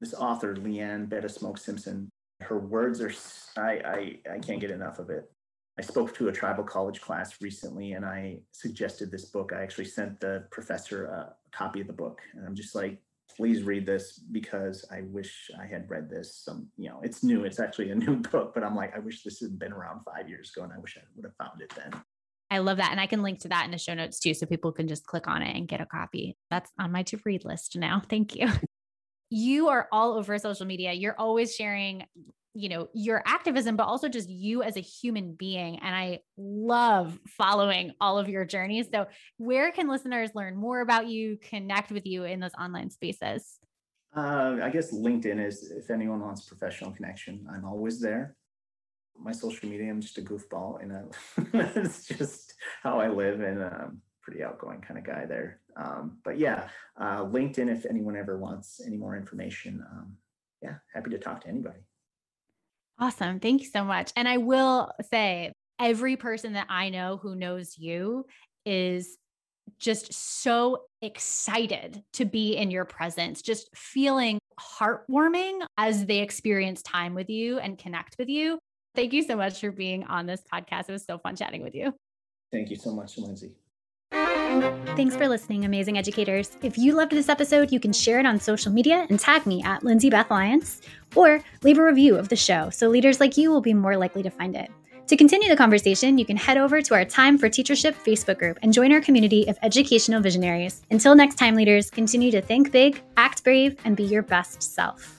This 0.00 0.14
author, 0.14 0.54
Leanne 0.54 1.08
Betasamosake 1.08 1.58
Simpson, 1.58 2.08
her 2.40 2.58
words 2.58 3.00
are, 3.00 3.12
I, 3.60 3.70
I, 3.84 4.34
I 4.34 4.38
can't 4.38 4.60
get 4.60 4.70
enough 4.70 4.98
of 4.98 5.10
it. 5.10 5.30
I 5.78 5.82
spoke 5.82 6.14
to 6.14 6.28
a 6.28 6.32
tribal 6.32 6.64
college 6.64 7.00
class 7.00 7.40
recently 7.40 7.92
and 7.92 8.04
I 8.04 8.40
suggested 8.52 9.10
this 9.10 9.26
book. 9.26 9.52
I 9.52 9.62
actually 9.62 9.86
sent 9.86 10.20
the 10.20 10.44
professor 10.50 11.06
a 11.06 11.34
copy 11.52 11.80
of 11.80 11.86
the 11.86 11.92
book. 11.92 12.20
And 12.34 12.46
I'm 12.46 12.54
just 12.54 12.74
like, 12.74 12.98
please 13.34 13.62
read 13.62 13.86
this 13.86 14.18
because 14.18 14.84
I 14.90 15.02
wish 15.02 15.50
I 15.58 15.66
had 15.66 15.88
read 15.88 16.10
this. 16.10 16.34
Some, 16.44 16.68
you 16.76 16.88
know, 16.88 17.00
it's 17.02 17.22
new. 17.22 17.44
It's 17.44 17.60
actually 17.60 17.90
a 17.90 17.94
new 17.94 18.16
book, 18.32 18.52
but 18.54 18.64
I'm 18.64 18.76
like, 18.76 18.94
I 18.94 18.98
wish 18.98 19.22
this 19.22 19.40
had 19.40 19.58
been 19.58 19.72
around 19.72 20.00
five 20.04 20.28
years 20.28 20.52
ago 20.54 20.64
and 20.64 20.72
I 20.72 20.78
wish 20.78 20.98
I 20.98 21.02
would 21.16 21.24
have 21.24 21.36
found 21.36 21.60
it 21.62 21.72
then. 21.76 22.00
I 22.50 22.58
love 22.58 22.78
that. 22.78 22.90
And 22.90 23.00
I 23.00 23.06
can 23.06 23.22
link 23.22 23.40
to 23.40 23.48
that 23.48 23.64
in 23.64 23.70
the 23.70 23.78
show 23.78 23.94
notes 23.94 24.18
too. 24.18 24.34
So 24.34 24.44
people 24.44 24.72
can 24.72 24.88
just 24.88 25.06
click 25.06 25.28
on 25.28 25.42
it 25.42 25.56
and 25.56 25.68
get 25.68 25.80
a 25.80 25.86
copy. 25.86 26.36
That's 26.50 26.70
on 26.78 26.90
my 26.90 27.04
to 27.04 27.20
read 27.24 27.44
list 27.44 27.76
now. 27.76 28.02
Thank 28.08 28.34
you. 28.34 28.48
You 29.30 29.68
are 29.68 29.88
all 29.92 30.14
over 30.14 30.36
social 30.38 30.66
media. 30.66 30.92
You're 30.92 31.14
always 31.16 31.54
sharing, 31.54 32.04
you 32.52 32.68
know, 32.68 32.88
your 32.92 33.22
activism, 33.24 33.76
but 33.76 33.84
also 33.84 34.08
just 34.08 34.28
you 34.28 34.64
as 34.64 34.76
a 34.76 34.80
human 34.80 35.34
being. 35.34 35.78
And 35.78 35.94
I 35.94 36.20
love 36.36 37.16
following 37.28 37.92
all 38.00 38.18
of 38.18 38.28
your 38.28 38.44
journeys. 38.44 38.88
So, 38.92 39.06
where 39.36 39.70
can 39.70 39.88
listeners 39.88 40.30
learn 40.34 40.56
more 40.56 40.80
about 40.80 41.06
you, 41.06 41.38
connect 41.40 41.92
with 41.92 42.06
you 42.06 42.24
in 42.24 42.40
those 42.40 42.54
online 42.60 42.90
spaces? 42.90 43.60
Uh, 44.16 44.56
I 44.60 44.70
guess 44.70 44.92
LinkedIn 44.92 45.46
is 45.46 45.70
if 45.70 45.90
anyone 45.90 46.18
wants 46.18 46.44
professional 46.48 46.90
connection, 46.90 47.46
I'm 47.48 47.64
always 47.64 48.00
there 48.00 48.34
my 49.22 49.32
social 49.32 49.68
media, 49.68 49.90
I'm 49.90 50.00
just 50.00 50.18
a 50.18 50.22
goofball, 50.22 50.82
and 50.82 51.14
it's 51.76 52.06
just 52.06 52.54
how 52.82 53.00
I 53.00 53.08
live, 53.08 53.40
and 53.40 53.62
I'm 53.62 53.72
um, 53.72 54.02
pretty 54.22 54.42
outgoing 54.42 54.80
kind 54.80 54.98
of 54.98 55.04
guy 55.04 55.26
there. 55.26 55.60
Um, 55.76 56.18
but 56.24 56.38
yeah, 56.38 56.68
uh, 56.98 57.24
LinkedIn. 57.24 57.68
If 57.68 57.86
anyone 57.86 58.16
ever 58.16 58.38
wants 58.38 58.80
any 58.84 58.96
more 58.96 59.16
information, 59.16 59.84
um, 59.90 60.16
yeah, 60.62 60.74
happy 60.92 61.10
to 61.10 61.18
talk 61.18 61.42
to 61.42 61.48
anybody. 61.48 61.80
Awesome, 62.98 63.40
thank 63.40 63.62
you 63.62 63.68
so 63.68 63.84
much. 63.84 64.12
And 64.16 64.28
I 64.28 64.36
will 64.36 64.90
say, 65.10 65.52
every 65.78 66.16
person 66.16 66.52
that 66.52 66.66
I 66.68 66.90
know 66.90 67.16
who 67.16 67.34
knows 67.34 67.78
you 67.78 68.26
is 68.66 69.16
just 69.78 70.12
so 70.12 70.82
excited 71.00 72.02
to 72.12 72.24
be 72.24 72.56
in 72.56 72.70
your 72.70 72.84
presence, 72.84 73.40
just 73.40 73.74
feeling 73.74 74.38
heartwarming 74.60 75.64
as 75.78 76.04
they 76.04 76.18
experience 76.18 76.82
time 76.82 77.14
with 77.14 77.30
you 77.30 77.58
and 77.58 77.78
connect 77.78 78.16
with 78.18 78.28
you. 78.28 78.58
Thank 79.00 79.14
you 79.14 79.22
so 79.22 79.34
much 79.34 79.58
for 79.58 79.70
being 79.70 80.04
on 80.04 80.26
this 80.26 80.42
podcast. 80.52 80.90
It 80.90 80.92
was 80.92 81.04
so 81.06 81.16
fun 81.16 81.34
chatting 81.34 81.62
with 81.62 81.74
you. 81.74 81.94
Thank 82.52 82.68
you 82.68 82.76
so 82.76 82.92
much, 82.92 83.16
Lindsay. 83.16 83.52
Thanks 84.12 85.16
for 85.16 85.26
listening, 85.26 85.64
amazing 85.64 85.96
educators. 85.96 86.58
If 86.60 86.76
you 86.76 86.92
loved 86.92 87.12
this 87.12 87.30
episode, 87.30 87.72
you 87.72 87.80
can 87.80 87.94
share 87.94 88.20
it 88.20 88.26
on 88.26 88.38
social 88.38 88.70
media 88.70 89.06
and 89.08 89.18
tag 89.18 89.46
me 89.46 89.62
at 89.62 89.82
Lindsay 89.82 90.10
Beth 90.10 90.30
Lyons, 90.30 90.82
or 91.16 91.42
leave 91.62 91.78
a 91.78 91.82
review 91.82 92.14
of 92.14 92.28
the 92.28 92.36
show 92.36 92.68
so 92.68 92.90
leaders 92.90 93.20
like 93.20 93.38
you 93.38 93.50
will 93.50 93.62
be 93.62 93.72
more 93.72 93.96
likely 93.96 94.22
to 94.22 94.28
find 94.28 94.54
it. 94.54 94.70
To 95.06 95.16
continue 95.16 95.48
the 95.48 95.56
conversation, 95.56 96.18
you 96.18 96.26
can 96.26 96.36
head 96.36 96.58
over 96.58 96.82
to 96.82 96.92
our 96.92 97.06
Time 97.06 97.38
for 97.38 97.48
Teachership 97.48 97.94
Facebook 97.94 98.38
group 98.38 98.58
and 98.60 98.70
join 98.70 98.92
our 98.92 99.00
community 99.00 99.48
of 99.48 99.58
educational 99.62 100.20
visionaries. 100.20 100.82
Until 100.90 101.14
next 101.14 101.36
time, 101.36 101.54
leaders, 101.54 101.90
continue 101.90 102.30
to 102.32 102.42
think 102.42 102.70
big, 102.70 103.02
act 103.16 103.44
brave, 103.44 103.78
and 103.86 103.96
be 103.96 104.04
your 104.04 104.20
best 104.20 104.62
self. 104.62 105.18